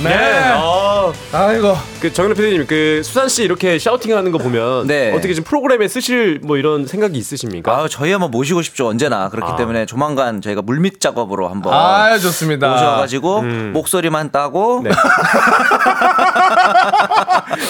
[0.03, 0.51] 네.
[0.55, 5.11] 어, 아이고 그 정현우 PD님 그 수산 씨 이렇게 샤우팅하는 거 보면 네.
[5.13, 7.69] 어떻게 좀 프로그램에 쓰실 뭐 이런 생각이 있으십니까?
[7.71, 9.55] 아, 저희 한번 모시고 싶죠 언제나 그렇기 아.
[9.57, 12.73] 때문에 조만간 저희가 물밑 작업으로 한번 아 좋습니다.
[12.75, 13.41] 오셔가지고
[13.73, 14.91] 목소리만 따고 네.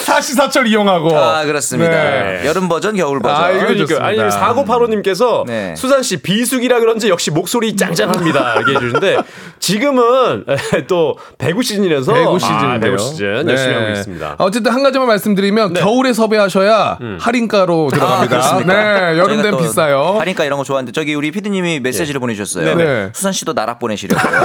[0.04, 2.42] 사시사철 이용하고 아 그렇습니다 네.
[2.46, 4.06] 여름 버전 겨울 버전 아, 이거 그러니까 좋습니다.
[4.06, 5.74] 아니 사고파로님께서 네.
[5.76, 9.18] 수산 씨 비수기라 그런지 역시 목소리 짱짱합니다 이렇게 해주는데
[9.58, 10.44] 지금은
[10.86, 12.70] 또 배구 시즌이라서 배구 시즌인데요.
[12.70, 14.26] 아, 배구 시즌 열심히 하고 있습니다.
[14.38, 18.28] 아, 어쨌든 한 가지만 말씀드리면 겨울에 섭외하셔야 할인가로 아, 들어갑니다.
[18.28, 18.72] 그렇습니까?
[19.12, 20.16] 네, 여름 되면 또 비싸요.
[20.18, 22.76] 할인가 이런 거 좋아하는데 저기 우리 피디님이 메시지를 보내주셨어요.
[22.76, 23.10] 네네.
[23.14, 24.40] 수산 씨도 나락 보내시려고요.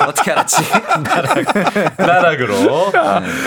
[0.06, 0.56] 어떻게 알았지?
[1.96, 2.54] 나락으로.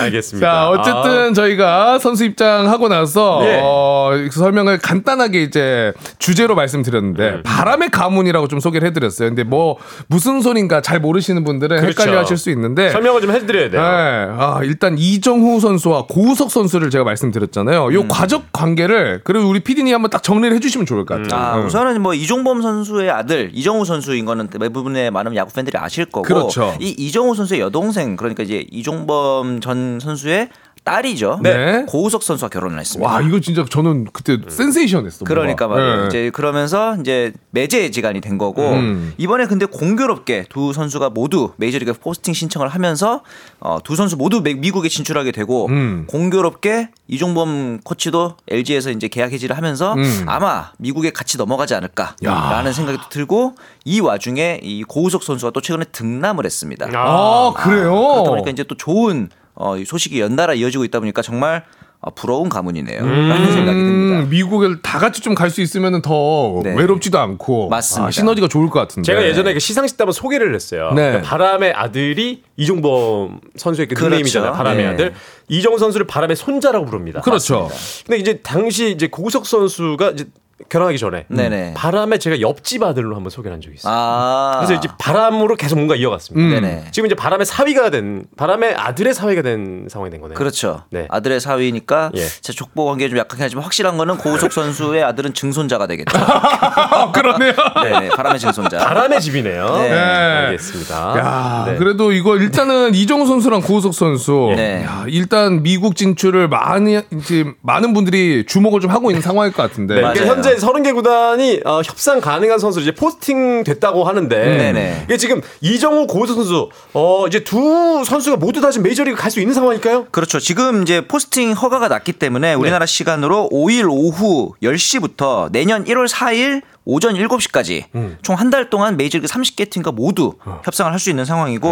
[0.01, 0.47] 알겠습니다.
[0.47, 3.59] 자, 어쨌든 저희가 선수 입장하고 나서 예.
[3.61, 7.43] 어, 설명을 간단하게 이제 주제로 말씀드렸는데 음.
[7.43, 9.29] 바람의 가문이라고 좀 소개를 해드렸어요.
[9.29, 9.77] 근데 뭐
[10.07, 12.01] 무슨 소린가 잘 모르시는 분들은 그렇죠.
[12.01, 13.81] 헷갈려하실 수 있는데 설명을 좀 해 드려야 돼요.
[13.81, 13.87] 네.
[13.87, 17.87] 아, 일단 이정후 선수와 고우석 선수를 제가 말씀드렸잖아요.
[17.87, 17.93] 음.
[17.93, 21.39] 요 과적 관계를 그리고 우리 PD님 한번 딱 정리를 해 주시면 좋을 것 같아요.
[21.39, 21.65] 아, 음.
[21.65, 26.75] 우선은 뭐 이종범 선수의 아들 이정우 선수인 거는 대부분의 많은 야구 팬들이 아실 거고 그렇죠.
[26.79, 30.49] 이 이정우 선수의 여동생 그러니까 이제 이종범 전 선수의
[30.83, 31.39] 딸이죠.
[31.41, 31.85] 네.
[31.87, 33.09] 고우석 선수와 결혼을 했습니다.
[33.09, 35.25] 와 이거 진짜 저는 그때 센세이션했어.
[35.25, 35.67] 그러니까.
[35.67, 36.01] 말이에요.
[36.01, 36.07] 네.
[36.07, 39.13] 이제 그러면서 이제 매제지간이 된 거고 음.
[39.17, 43.21] 이번에 근데 공교롭게 두 선수가 모두 메이저리그 포스팅 신청을 하면서
[43.59, 46.05] 어, 두 선수 모두 미- 미국에 진출하게 되고 음.
[46.07, 50.23] 공교롭게 이종범 코치도 LG에서 이제 계약 해지를 하면서 음.
[50.27, 53.55] 아마 미국에 같이 넘어가지 않을까라는 생각이 또 들고
[53.85, 56.87] 이 와중에 이 고우석 선수가 또 최근에 등남을 했습니다.
[56.93, 57.91] 아, 그래요?
[57.93, 61.63] 그러다 보니까 이제 또 좋은 어, 이 소식이 연달아 이어지고 있다 보니까 정말
[62.05, 62.99] 어, 부러운 가문이네요.
[63.01, 64.19] 라는 생각이 듭니다.
[64.23, 66.75] 음, 미국을 다 같이 좀 갈 수 있으면 더 네.
[66.75, 68.07] 외롭지도 않고 맞습니다.
[68.07, 69.05] 아, 시너지가 좋을 것 같은데.
[69.05, 70.91] 제가 예전에 그 시상식 때 한번 소개를 했어요.
[70.93, 71.01] 네.
[71.03, 74.09] 그러니까 바람의 아들이 이종범 선수의 그 그렇죠.
[74.09, 74.51] 닉네임이잖아요.
[74.51, 74.89] 바람의 네.
[74.91, 75.13] 아들.
[75.47, 77.21] 이정우 선수를 바람의 손자라고 부릅니다.
[77.21, 77.69] 그렇죠.
[78.05, 80.25] 근데 이제 당시 이제 고우석 선수가 이제
[80.69, 81.73] 결혼하기 전에 네네.
[81.75, 83.93] 바람에 제가 옆집 아들로 한번 소개를 한 적이 있어요.
[83.95, 84.55] 아.
[84.59, 86.45] 그래서 이제 바람으로 계속 뭔가 이어갔습니다.
[86.45, 86.61] 음.
[86.61, 86.85] 네네.
[86.91, 90.35] 지금 이제 바람의 사위가 된 바람의 아들의 사위가 된 상황이 된 거네요.
[90.37, 90.83] 그렇죠.
[90.91, 91.07] 네.
[91.09, 92.25] 아들의 사위니까 예.
[92.25, 96.15] 제 족보 관계 좀 약하긴 하지만 확실한 거는 고우석 선수의 아들은 증손자가 되겠죠.
[96.21, 97.53] 아, 그러네요.
[97.81, 98.09] 네네.
[98.09, 98.77] 바람의 증손자.
[98.77, 99.65] 바람의 집이네요.
[99.77, 99.91] 네.
[99.91, 101.15] 알겠습니다.
[101.17, 101.77] 야, 네.
[101.77, 104.83] 그래도 이거 일단은 이정후 선수랑 고우석 선수 네.
[104.83, 109.95] 야, 일단 미국 진출을 많이 이제 많은 분들이 주목을 좀 하고 있는 상황일 것 같은데.
[109.95, 110.01] 네.
[110.43, 115.03] 현재 30개 구단이 어, 협상 가능한 선수 이제 포스팅 됐다고 하는데 네네.
[115.05, 119.39] 이게 지금 이정후 고우석 선수 어 이제 두 선수가 모두 다 지금 메이저리그 갈 수
[119.39, 120.05] 있는 상황일까요?
[120.11, 120.39] 그렇죠.
[120.39, 122.19] 지금 이제 포스팅 허가가 났기 네.
[122.19, 128.17] 때문에 우리나라 시간으로 5일 오후 10시부터 내년 1월 4일 오전 7시까지 음.
[128.21, 130.59] 총한 달 동안 메이저리그 30개 팀과 모두 어.
[130.65, 131.69] 협상을 할 수 있는 상황이고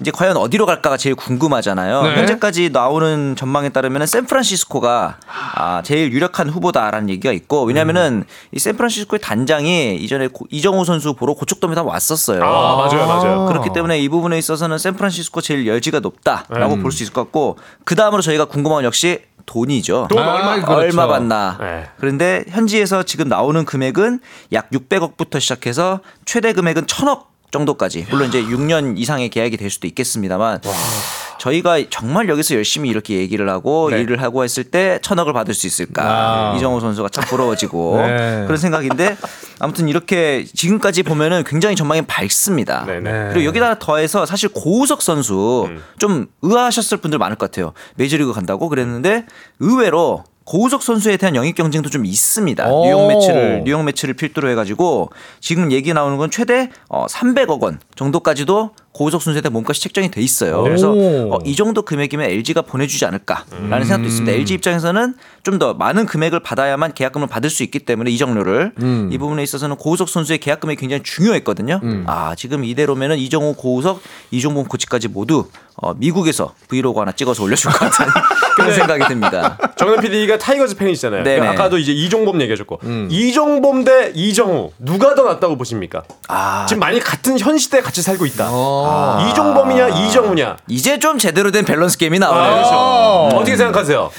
[0.00, 2.02] 이제 과연 어디로 갈까가 제일 궁금하잖아요.
[2.02, 2.16] 네.
[2.16, 5.18] 현재까지 나오는 전망에 따르면 샌프란시스코가
[5.54, 11.32] 아, 제일 유력한 후보다라는 얘기가 있고 왜냐면은 이 샌프란시스코의 단장이 이전에 고- 이정우 선수 보러
[11.34, 12.42] 고척돔에 다 왔었어요.
[12.44, 13.46] 아, 맞아요, 맞아요.
[13.46, 16.82] 그렇기 때문에 이 부분에 있어서는 샌프란시스코 제일 여지가 높다라고 음.
[16.82, 20.08] 볼수 있을 것 같고 그 다음으로 저희가 궁금한 건 역시 돈이죠.
[20.10, 20.54] 돈 아, 얼마?
[20.60, 20.72] 그렇죠.
[20.74, 21.56] 얼마 받나.
[21.58, 21.86] 네.
[21.98, 24.20] 그런데 현지에서 지금 나오는 금액은
[24.52, 28.06] 약 600억부터 시작해서 최대 금액은 1000억 정도까지.
[28.10, 30.60] 물론 이제 6년 이상의 계약이 될 수도 있겠습니다만
[31.38, 34.00] 저희가 정말 여기서 열심히 이렇게 얘기를 하고 네.
[34.00, 36.52] 일을 하고 했을 때 천억을 받을 수 있을까?
[36.52, 36.56] 아.
[36.56, 38.44] 이정우 선수가 참 부러워지고 네.
[38.46, 39.16] 그런 생각인데
[39.60, 42.84] 아무튼 이렇게 지금까지 보면은 굉장히 전망이 밝습니다.
[42.84, 43.30] 네네.
[43.32, 45.82] 그리고 여기다 더해서 사실 고우석 선수 음.
[45.98, 47.72] 좀 의아하셨을 분들 많을 것 같아요.
[47.96, 49.24] 메이저리그 간다고 그랬는데
[49.60, 52.72] 의외로 고우석 선수에 대한 영입 경쟁도 좀 있습니다.
[52.72, 52.84] 오.
[52.86, 58.70] 뉴욕 매치를 뉴욕 매치를 필두로 해가지고 지금 얘기 나오는 건 최대 어, 300억 원 정도까지도
[58.92, 60.62] 고우석 선수에 대한 몸값이 책정이 돼 있어요.
[60.62, 61.34] 그래서 오.
[61.34, 63.84] 어, 이 정도 금액이면 LG가 보내주지 않을까라는 음.
[63.84, 64.32] 생각도 있습니다.
[64.32, 65.14] LG 입장에서는
[65.50, 69.08] 좀 더 많은 금액을 받아야만 계약금을 받을 수 있기 때문에 이정료를 음.
[69.12, 71.80] 이 부분에 있어서는 고우석 선수의 계약 금액이 굉장히 중요했거든요.
[71.82, 72.04] 음.
[72.06, 77.78] 아 지금 이대로면은 이정우, 고우석, 이종범 코치까지 모두 어, 미국에서 브이로그 하나 찍어서 올려줄 것
[77.78, 78.06] 같은
[78.56, 79.56] 그런 생각이 듭니다.
[79.76, 81.22] 정현 PD가 타이거즈 팬이시잖아요.
[81.24, 86.02] 그러니까 아까도 이제 이종범 얘기하셨고 이종범 대 이정후 누가 더 낫다고 보십니까?
[86.28, 88.48] 아 지금 만약 같은 현 시대에 같이 살고 있다.
[88.50, 89.28] 어.
[89.30, 90.56] 이종범이냐 이정후냐?
[90.68, 92.50] 이제 좀 제대로 된 밸런스 게임이 아, 나오네요.
[92.54, 92.70] 그렇죠.
[92.74, 93.28] 어.
[93.34, 94.10] 어떻게 생각하세요?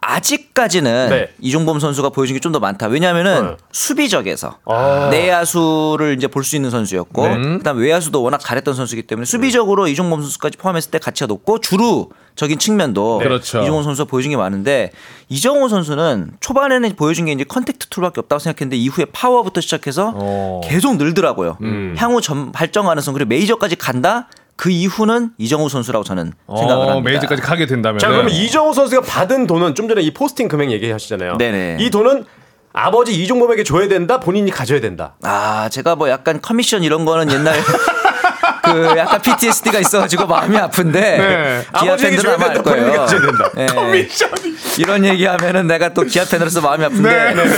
[0.00, 1.28] 아직까지는 네.
[1.40, 2.86] 이종범 선수가 보여준 게 좀 더 많다.
[2.86, 3.56] 왜냐하면은 네.
[3.70, 5.08] 수비적에서 아.
[5.10, 7.34] 내야수를 이제 볼 수 있는 선수였고, 네.
[7.58, 13.18] 그다음 외야수도 워낙 잘했던 선수이기 때문에 수비적으로 이종범 선수까지 포함했을 때 가치가 높고 주루적인 측면도
[13.18, 13.62] 그렇죠.
[13.62, 14.90] 이종범 선수가 보여준 게 많은데
[15.28, 20.60] 이정후 선수는 초반에는 보여준 게 이제 contact tool밖에 없다고 생각했는데 이후에 파워부터 시작해서 어.
[20.64, 21.58] 계속 늘더라고요.
[21.60, 21.94] 음.
[21.98, 24.28] 향후 점, 발전 가능성 그리고 메이저까지 간다.
[24.60, 27.10] 그 이후는 이정후 선수라고 저는 생각을 어, 합니다.
[27.10, 27.98] 메이저까지 가게 된다면.
[27.98, 31.38] 자 그러면 이정후 선수가 받은 돈은 좀 전에 이 포스팅 금액 얘기하시잖아요.
[31.38, 31.78] 네네.
[31.80, 32.26] 이 돈은
[32.74, 34.20] 아버지 이종범에게 줘야 된다.
[34.20, 35.14] 본인이 가져야 된다.
[35.22, 37.58] 아, 제가 뭐 약간 커미션 이런 거는 옛날
[38.62, 41.66] 그 약간 PTSD가 있어가지고 마음이 아픈데 네.
[41.80, 43.06] 기아 팬들은 줘야 아마 알 거예요.
[43.54, 43.66] 네.
[43.66, 44.54] 커미션이.
[44.76, 47.50] 이런 얘기하면은 내가 또 기아 팬으로서 마음이 아픈데 네, 네.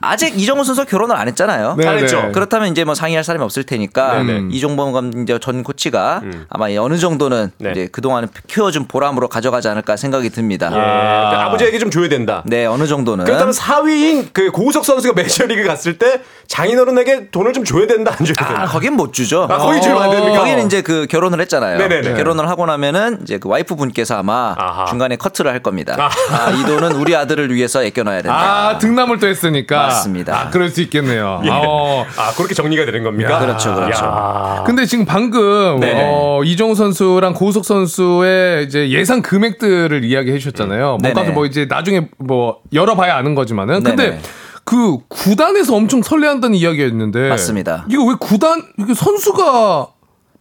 [0.00, 1.74] 아직 이정우 선수 결혼을 안 했잖아요.
[1.76, 2.22] 네, 안 했죠.
[2.22, 2.32] 네.
[2.32, 4.48] 그렇다면 이제 뭐 상의할 사람이 없을 테니까 네, 네.
[4.50, 10.30] 이종범 감 이제 전 코치가 아마 어느 정도는 이제 그동안 키워준 보람으로 가져가지 않을까 생각이
[10.30, 10.66] 듭니다.
[10.66, 12.42] 예, 그러니까 아버지에게 좀 줘야 된다.
[12.46, 13.24] 네, 어느 정도는.
[13.24, 18.34] 그렇다면 4위인 그 고우석 선수가 메이저리그 갔을 때 장인어른에게 돈을 좀 줘야 된다 안 줘야
[18.34, 18.62] 된다.
[18.62, 19.46] 아, 거긴 못 주죠.
[19.50, 20.38] 아, 거기 주면 안 됩니까?
[20.38, 21.78] 거기는 이제 그 결혼을 했잖아요.
[21.78, 22.14] 네네네.
[22.14, 24.54] 결혼을 하고 나면은 이제 그 와이프 분께서 아마
[24.88, 26.10] 중간에 커트를 할 겁니다.
[26.30, 28.36] 아, 이 돈은 우리 아들을 위해서 아껴놔야 된다.
[28.40, 30.38] 아 등남을 또 했으니까 맞습니다.
[30.38, 31.42] 아, 그럴 수 있겠네요.
[31.46, 31.50] 예.
[31.50, 32.04] 어.
[32.16, 33.38] 아 그렇게 정리가 되는 겁니까?
[33.38, 34.04] 그렇죠, 그렇죠.
[34.04, 34.62] 야.
[34.66, 35.92] 근데 지금 방금 네.
[35.96, 40.98] 어, 이정우 선수랑 고우석 선수의 이제 예상 금액들을 이야기해 주셨잖아요.
[41.02, 44.20] 뭔가 뭐 이제 나중에 뭐 열어봐야 아는 거지만은 근데 네네.
[44.64, 47.86] 그 구단에서 엄청 설레한다는 이야기였는데 맞습니다.
[47.90, 49.88] 이거 왜 구단 이게 선수가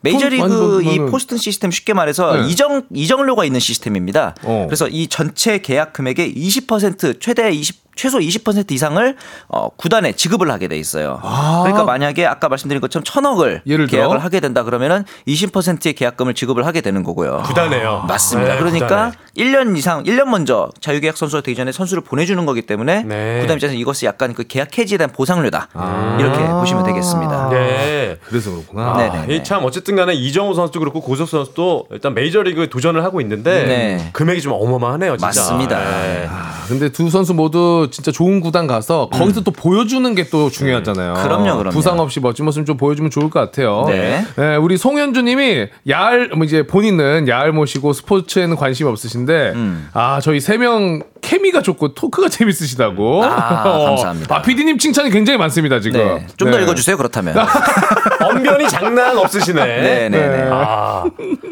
[0.02, 2.48] 메이저리그 이 포스턴 시스템 쉽게 말해서 네.
[2.48, 4.36] 이정 이정료가 있는 시스템입니다.
[4.44, 4.66] 어.
[4.68, 9.18] 그래서 이 전체 계약 금액의 20% 최대 20 최소 20% 이상을
[9.50, 11.20] 어, 구단에 지급을 하게 돼 있어요.
[11.22, 11.60] 아.
[11.64, 13.62] 그러니까 만약에 아까 말씀드린 것처럼 천억을?
[13.90, 17.44] 계약을 하게 된다 그러면은 20%의 계약금을 지급을 하게 되는 거고요.
[17.46, 18.06] 구단에요.
[18.08, 18.54] 맞습니다.
[18.54, 19.12] 네, 그러니까 구단에.
[19.38, 23.42] 1년 이상, 1년 먼저 자유계약 선수가 되기 전에 선수를 보내주는 거기 때문에 네.
[23.42, 25.68] 구단 입장에서 이것이 약간 그 계약 해지에 대한 보상료다.
[26.20, 27.50] 이렇게 보시면 되겠습니다.
[27.50, 28.18] 네.
[28.24, 28.96] 그래서 그렇구나.
[28.96, 29.36] 네네.
[29.36, 34.10] 이참 어쨌든 간에 이정우 선수도 그렇고 고석 선수도 일단 메이저리그에 도전을 하고 있는데 네.
[34.14, 35.26] 금액이 좀 어마어마하네요, 진짜.
[35.28, 35.80] 맞습니다.
[35.80, 36.28] 네.
[36.30, 41.14] 아, 근데 두 선수 모두 진짜 좋은 구단 가서 거기서 또 보여주는 게 또 중요하잖아요.
[41.14, 41.24] 음.
[41.24, 41.70] 그럼요, 그럼요.
[41.72, 43.86] 부상 없이 멋진 모습 좀 보여주면 좋을 것 같아요.
[43.88, 44.24] 네.
[44.62, 49.90] 우리 송현주님이 야알 뭐 이제 본인은 야알 모시고 스포츠에는 관심이 없으신데 음.
[49.94, 53.24] 아 저희 세 명 케미가 좋고 토크가 재밌으시다고.
[53.24, 54.36] 아, 감사합니다.
[54.36, 56.00] 아 PD님 칭찬이 굉장히 많습니다 지금.
[56.00, 56.28] 네.
[56.38, 56.64] 좀더 네.
[56.64, 57.36] 읽어주세요, 그렇다면.
[58.24, 59.66] 언변이 장난 없으시네.
[59.66, 60.50] 네, 네, 네.
[60.52, 61.06] 아,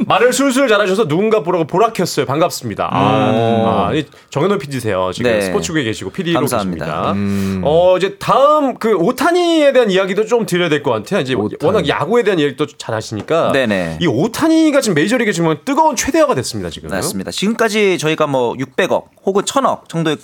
[0.05, 2.25] 말을 술술 잘하셔서 누군가 보라고 보라켰어요.
[2.25, 2.89] 반갑습니다.
[2.91, 5.11] 아, 아, 이 정현호 PD세요.
[5.13, 5.41] 지금 네.
[5.41, 6.85] 스포츠국에 계시고 PD로 감사합니다.
[6.85, 7.11] 계십니다.
[7.13, 7.61] 음.
[7.63, 11.21] 어, 이제 다음 그 오타니에 대한 이야기도 좀 드려야 될 것 같아요.
[11.21, 13.51] 이제 워낙 야구에 대한 얘기도 잘 하시니까.
[13.51, 13.97] 네네.
[13.99, 16.89] 이 오타니가 지금 메이저리그 지금 뜨거운 최대화가 됐습니다, 지금.
[16.89, 17.31] 맞습니다.
[17.31, 20.17] 지금까지 저희가 뭐 600억 혹은 1000억 정도의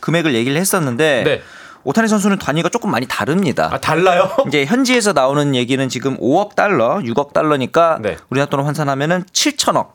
[0.00, 1.42] 금액을 얘기를 했었는데 네.
[1.86, 3.70] 오타니 선수는 단위가 조금 많이 다릅니다.
[3.72, 4.28] 아, 달라요?
[4.48, 8.16] 이제 현지에서 나오는 얘기는 지금 5억 달러, 6억 달러니까 네.
[8.28, 9.90] 우리나라 돈으로 환산하면은 7천억,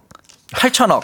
[0.53, 1.01] 8천억.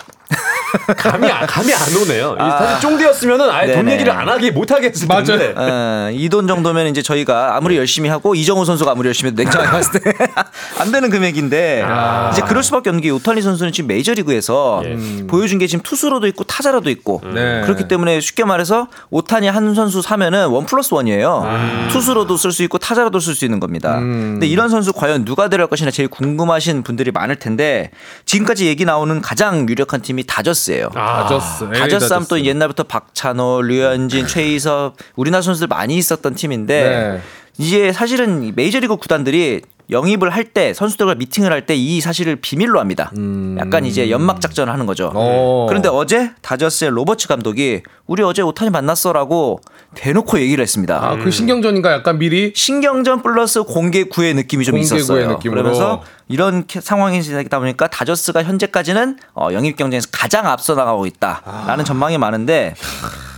[0.97, 2.36] 감이, 안- 감이 안 오네요.
[2.39, 3.93] 이 사실 쫑디였으면은 아예 돈 네네.
[3.93, 5.53] 얘기를 안 하기 못 하겠을 텐데.
[5.55, 10.01] 어, 이돈 정도면 이제 저희가 아무리 열심히 하고 이정후 선수가 아무리 열심히 해도 냉정하게 봤을
[10.01, 10.13] 때
[10.80, 12.30] 안 되는 금액인데 아.
[12.32, 15.28] 이제 그럴 수밖에 없는 게 오타니 선수는 지금 메이저리그에서 예.
[15.28, 17.61] 보여준 게 지금 투수로도 있고 타자로도 있고 네.
[17.63, 21.43] 그렇기 때문에 쉽게 말해서 오타니 한 선수 사면은 one plus one이에요.
[21.45, 21.88] 아.
[21.91, 23.97] 투수로도 쓸 수 있고 타자로도 쓸 수 있는 겁니다.
[23.97, 24.34] 음.
[24.34, 27.91] 근데 이런 선수 과연 누가 데려갈 것이냐 제일 궁금하신 분들이 많을 텐데
[28.25, 30.89] 지금까지 얘기 나오는 가장 유력한 팀이 다저스 예요.
[30.93, 31.65] 다저스.
[31.65, 32.45] LA 다저스 하면 또 다저스.
[32.45, 37.22] 옛날부터 박찬호, 류현진, 최희섭 우리나라 선수들 많이 있었던 팀인데 네.
[37.57, 43.12] 이제 사실은 메이저리그 구단들이 영입을 할 때 선수들과 미팅을 할 때 이 사실을 비밀로 합니다.
[43.60, 45.08] 약간 이제 연막 작전을 하는 거죠.
[45.10, 45.14] 음.
[45.16, 45.66] 어.
[45.70, 49.60] 그런데 어제 다저스의 로버츠 감독이 우리 어제 오타니 만났어라고
[49.96, 51.00] 대놓고 얘기를 했습니다.
[51.02, 55.28] 아, 그 신경전인가 약간 미리 신경전 플러스 공개 구애 느낌이 좀 공개 있었어요.
[55.32, 55.62] 느낌으로.
[55.62, 61.86] 그러면서 이런 캐- 상황이 되다 보니까 다저스가 현재까지는 어, 영입 경쟁에서 가장 앞서 나가고 있다라는
[61.86, 62.76] 전망이 많은데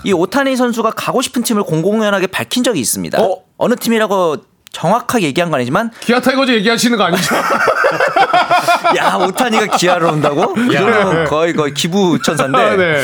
[0.06, 3.22] 이 오타니 선수가 가고 싶은 팀을 공공연하게 밝힌 적이 있습니다.
[3.22, 3.38] 어?
[3.58, 4.38] 어느 팀이라고
[4.72, 7.36] 정확하게 얘기한 건 아니지만 기아 타이거즈 얘기하시는 거 아니죠?
[8.98, 10.54] 야 오타니가 기아로 온다고?
[10.54, 13.02] 그러면 거의 거의 기부 천사인데 아, 네.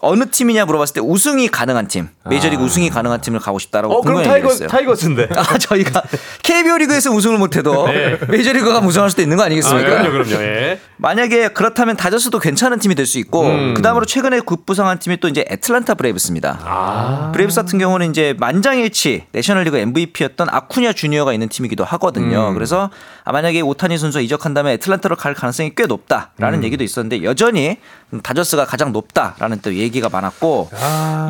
[0.00, 4.14] 어느 팀이냐 물어봤을 때 우승이 가능한 팀, 메이저리그 우승이 가능한 팀을 가고 싶다라고 어, 그럼
[4.16, 4.68] 분명히 타이거, 얘기했어요.
[4.68, 5.28] 타이거스인데.
[5.36, 6.02] 아 저희가
[6.42, 8.18] KBO 리그에서 우승을 못해도 네.
[8.28, 9.88] 메이저리그가 우승할 수도 있는 거 아, 아니겠습니까?
[9.88, 10.42] 그럼요, 그럼요.
[10.42, 10.80] 예.
[10.98, 13.72] 만약에 그렇다면 다저스도 괜찮은 팀이 될 수 있고 음.
[13.74, 16.58] 그 다음으로 최근에 급부상한 팀이 또 이제 애틀란타 브레이브스입니다.
[16.62, 17.30] 아.
[17.32, 22.48] 브레이브스 같은 경우는 이제 만장일치 내셔널리그 MVP였던 아쿠냐 주니어가 있는 팀이기도 하거든요.
[22.50, 22.54] 음.
[22.54, 22.90] 그래서
[23.24, 26.64] 아, 만약에 오타니 선수가 이적한다면 애틀란타로 갈 가능성이 꽤 높다라는 음.
[26.64, 27.78] 얘기도 있었는데 여전히
[28.22, 30.70] 다저스가 가장 높다라는 또 얘기 가 많았고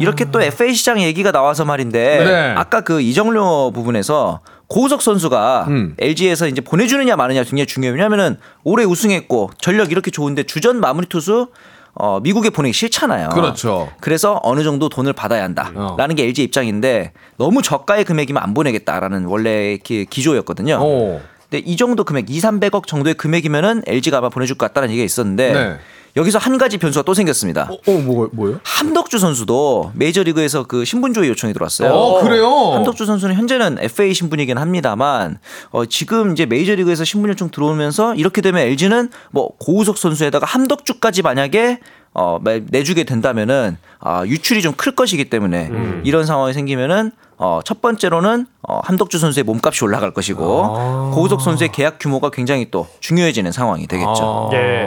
[0.01, 2.55] 이렇게 또 FA 시장 얘기가 나와서 말인데 네.
[2.57, 5.95] 아까 그 이정료 부분에서 고우석 선수가 음.
[5.99, 7.95] LG에서 이제 보내주느냐 마느냐 굉장히 중요해요.
[7.95, 11.49] 왜냐면은 올해 우승했고 전력 이렇게 좋은데 주전 마무리 투수
[11.95, 13.31] 어, 미국에 보내기 싫잖아요.
[13.31, 13.91] 그렇죠.
[14.01, 19.79] 그래서 어느 정도 돈을 받아야 한다라는 게 LG 입장인데 너무 저가의 금액이면 안 보내겠다라는 원래
[19.79, 20.79] 기, 기조였거든요.
[20.81, 21.21] 오.
[21.51, 25.53] 근데 이 정도 금액 2, 300억 정도의 금액이면은 LG가 아마 보내줄 것 같다는 얘기가 있었는데
[25.53, 25.77] 네.
[26.17, 27.71] 여기서 한 가지 변수가 또 생겼습니다.
[27.87, 28.61] 어, 뭐, 뭐요?
[28.65, 31.91] 함덕주 선수도 메이저리그에서 그 신분 조회 요청이 들어왔어요.
[31.91, 32.49] 어, 그래요?
[32.75, 35.39] 함덕주 선수는 현재는 FA 신분이긴 합니다만
[35.71, 41.81] 어, 지금 이제 메이저리그에서 신분 요청 들어오면서 이렇게 되면 LG는 뭐 고우석 선수에다가 함덕주까지 만약에
[42.15, 45.71] 어, 매- 내주게 된다면은 아, 유출이 좀 클 것이기 때문에
[46.05, 51.99] 이런 상황이 생기면은 어, 첫 번째로는 어, 함덕주 선수의 몸값이 올라갈 것이고 고우석 선수의 계약
[52.01, 54.51] 규모가 굉장히 또 중요해지는 상황이 되겠죠.
[54.55, 54.87] 예.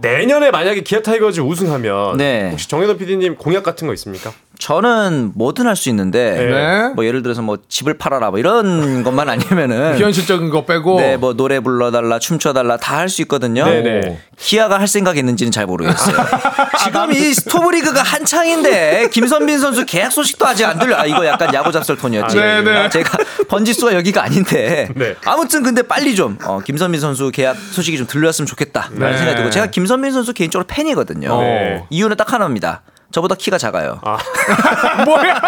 [0.00, 2.50] 내년에 만약에 기아 타이거즈 우승하면 네.
[2.50, 4.32] 혹시 정현호 PD님 공약 같은 거 있습니까?
[4.58, 6.92] 저는 뭐든 할 수 있는데 네.
[6.94, 11.34] 뭐 예를 들어서 뭐 집을 팔아라 뭐 이런 것만 아니면은 현실적인 거 빼고 네, 뭐
[11.34, 13.64] 노래 불러달라, 춤춰달라 다 할 수 있거든요.
[13.64, 14.20] 네네.
[14.36, 16.16] 기아가 할 생각이 있는지는 잘 모르겠어요.
[16.84, 20.96] 지금 이 스토브리그가 한창인데 김선빈 선수 계약 소식도 아직 안 들려.
[20.96, 22.36] 아 이거 약간 야구 잡설 톤이었지.
[22.38, 22.76] 아, 네네.
[22.76, 23.16] 아, 제가
[23.48, 24.88] 번지수가 여기가 아닌데.
[24.96, 25.14] 네.
[25.24, 29.16] 아무튼 근데 빨리 좀 어, 김선빈 선수 계약 소식이 좀 들렸으면 좋겠다라는 네.
[29.16, 31.40] 생각이 들고 제가 김선빈 선수 개인적으로 팬이거든요.
[31.40, 31.84] 네.
[31.90, 32.82] 이유는 딱 하나입니다.
[33.10, 34.00] 저보다 키가 작아요.
[35.04, 35.40] 뭐야?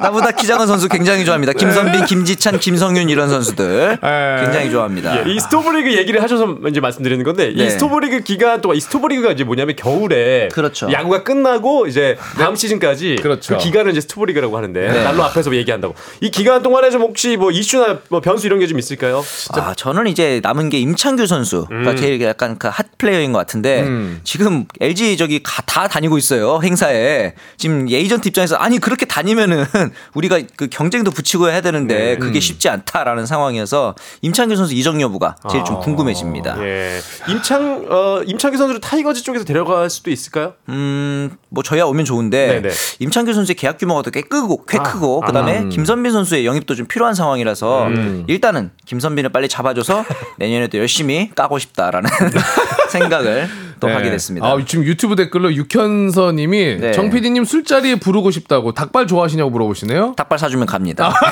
[0.00, 1.54] 나보다 키 작은 선수 굉장히 좋아합니다.
[1.54, 4.36] 김선빈, 김지찬, 김성윤 이런 선수들 네.
[4.42, 5.26] 굉장히 좋아합니다.
[5.26, 7.70] 예, 이 스토브리그 얘기를 하셔서 이제 말씀드리는 건데 이 네.
[7.70, 10.90] 스토브리그 기간 동안 이 스토브리그가 이제 뭐냐면 겨울에 그렇죠.
[10.92, 13.56] 야구가 끝나고 이제 다음 시즌까지 그렇죠.
[13.56, 15.04] 그 기간을 이제 스토브리그라고 하는데 네.
[15.04, 18.78] 난로 앞에서 얘기한다고 이 기간 동안에 좀 혹시 뭐 이슈나 뭐 변수 이런 게 좀
[18.78, 19.22] 있을까요?
[19.52, 21.96] 아, 저는 이제 남은 게 임찬규 선수가 음.
[21.96, 24.20] 제일 약간 그 hot player인 것 같은데 음.
[24.24, 29.64] 지금 LG 저기 가- 다 다니고 있어요 행사에 지금 에이전트 입장에서 아니 그렇게 다니면은
[30.14, 32.18] 우리가 그 경쟁도 붙이고 해야 되는데 음.
[32.18, 35.78] 그게 쉽지 않다라는 상황이어서 임찬규 선수 이적 여부가 제일 좀 아.
[35.80, 36.56] 궁금해집니다.
[36.64, 37.00] 예.
[37.28, 40.54] 임찬 어 임찬규 선수를 타이거즈 쪽에서 데려갈 수도 있을까요?
[40.68, 42.74] 음, 뭐 저야 오면 좋은데 네네.
[42.98, 45.68] 임찬규 선수의 계약 규모가 꽤 크고 꽤 아, 크고 아, 그다음에 음.
[45.68, 48.24] 김선빈 선수의 영입도 좀 필요한 상황이라서 음.
[48.26, 50.04] 일단은 김선빈을 빨리 잡아줘서
[50.38, 52.10] 내년에도 열심히 까고 싶다라는
[52.90, 53.48] 생각을
[53.80, 54.46] 또 하게 됐습니다.
[54.46, 56.92] 아, 지금 유튜브 댓글로 육현 서님이 네.
[56.92, 60.14] 정 PD님 술자리에 부르고 싶다고 닭발 좋아하시냐고 물어보시네요.
[60.16, 61.12] 닭발 사주면 갑니다.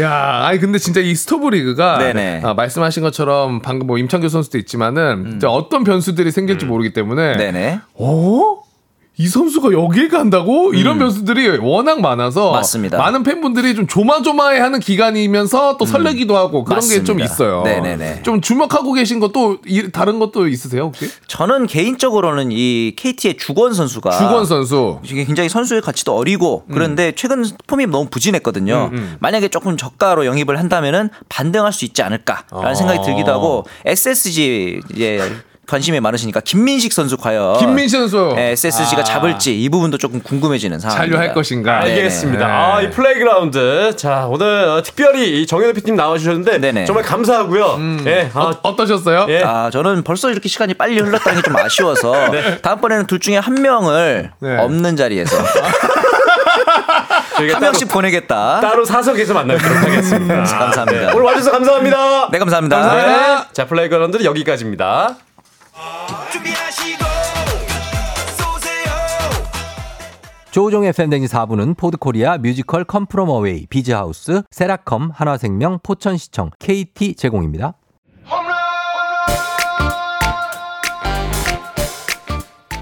[0.00, 2.42] 야, 아니 근데 진짜 이 스토브 리그가 네네.
[2.44, 7.38] 아, 말씀하신 것처럼 방금 뭐 임찬규 선수도 있지만은 진짜 어떤 변수들이 생길지 모르기 때문에 음.
[7.38, 7.80] 네네.
[7.94, 8.65] 어?
[9.18, 10.74] 이 선수가 여길 간다고?
[10.74, 12.52] 이런 변수들이 워낙 많아서 음.
[12.52, 12.98] 맞습니다.
[12.98, 17.24] 많은 팬분들이 좀 조마조마해하는 기간이면서 또 설레기도 하고 그런 게좀 음.
[17.24, 17.62] 있어요.
[17.62, 18.22] 네네네.
[18.24, 21.08] 좀 주목하고 계신 것도 이- 다른 것도 있으세요 혹시?
[21.28, 24.98] 저는 개인적으로는 이 KT의 주권 선수가 주권 선수.
[25.06, 28.90] 굉장히 선수의 가치도 어리고 그런데 최근 폼이 너무 부진했거든요.
[28.92, 29.16] 음, 음.
[29.20, 32.74] 만약에 조금 저가로 영입을 한다면은 반등할 수 있지 않을까라는 어.
[32.74, 35.20] 생각이 들기도 하고 SSG 예
[35.66, 38.34] 관심이 많으시니까 김민식 선수 과연 김민식 선수.
[38.36, 39.04] 예, SSG가 아.
[39.04, 41.16] 잡을지 이 부분도 조금 궁금해지는 상황입니다.
[41.16, 41.80] 잔류할 것인가?
[41.80, 41.94] 네네.
[41.96, 42.46] 알겠습니다.
[42.46, 42.52] 네.
[42.52, 43.96] 아, 이 플레이그라운드.
[43.96, 46.84] 자, 오늘 어, 특별히 이 정현우 PD님 나와주셨는데 네네.
[46.84, 47.78] 정말 감사하고요.
[48.06, 49.42] 예, 아, 어, 떠셨어요 예.
[49.42, 52.12] 아, 저는 벌써 이렇게 시간이 빨리 흘렀다는 게 좀 아쉬워서
[52.62, 54.56] 다음번에는 둘 중에 한 명을 네.
[54.58, 55.36] 없는 자리에서
[57.36, 58.60] 한 따로, 명씩 보내겠다.
[58.60, 60.34] 따로 사석에서 만나도록 하겠습니다.
[60.42, 60.90] 감사합니다.
[61.06, 62.30] 네, 오늘 와주셔서 감사합니다.
[62.32, 62.76] 네, 감사합니다.
[62.80, 63.48] 감사합니다.
[63.52, 65.16] 자, 플레이그라운드는 여기까지입니다.
[70.56, 77.74] 조우종의 FM대행진 4부는 포드코리아 뮤지컬 Come From Away 비즈하우스 세라컴 한화생명 포천시청 KT 제공입니다.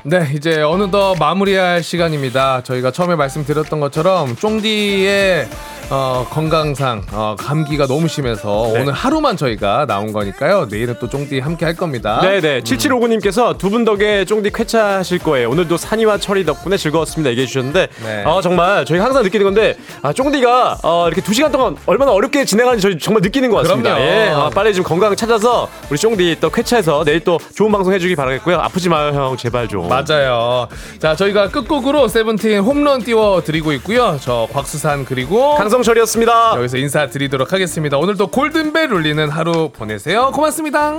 [0.07, 2.61] 네, 이제 어느덧 마무리할 시간입니다.
[2.63, 5.49] 저희가 처음에 말씀드렸던 것처럼 쫑디의
[5.91, 8.81] 어, 건강상 어, 감기가 너무 심해서 네.
[8.81, 10.67] 오늘 하루만 저희가 나온 거니까요.
[10.71, 12.21] 내일은 또 쫑디 함께 할 겁니다.
[12.23, 12.61] 네 네.
[12.63, 15.51] 7759님께서 두 분 덕에 쫑디 쾌차하실 거예요.
[15.51, 17.31] 오늘도 산이와 철이 덕분에 즐거웠습니다.
[17.33, 18.25] 얘기해 주셨는데, 네.
[18.25, 22.45] 어, 정말 저희가 항상 느끼는 건데, 아, 쫑디가 어, 이렇게 두 시간 동안 얼마나 어렵게
[22.47, 23.95] 진행하는지 저희 정말 느끼는 것 같습니다.
[23.95, 24.11] 그럼요.
[24.11, 24.29] 예.
[24.35, 28.59] 아, 빨리 좀 건강 찾아서 우리 쫑디 또 쾌차해서 내일 또 좋은 방송 해주기 바라겠고요.
[28.59, 29.37] 아프지 마요, 형.
[29.37, 29.87] 제발 좀.
[30.03, 30.69] 맞아요.
[30.99, 34.19] 자, 저희가 끝곡으로 세븐틴 홈런 띄워 드리고 있고요.
[34.21, 36.55] 저 곽수산 그리고 강성철이었습니다.
[36.57, 37.99] 여기서 인사드리도록 하겠습니다.
[37.99, 40.31] 오늘도 골든벨 울리는 하루 보내세요.
[40.33, 40.95] 고맙습니다.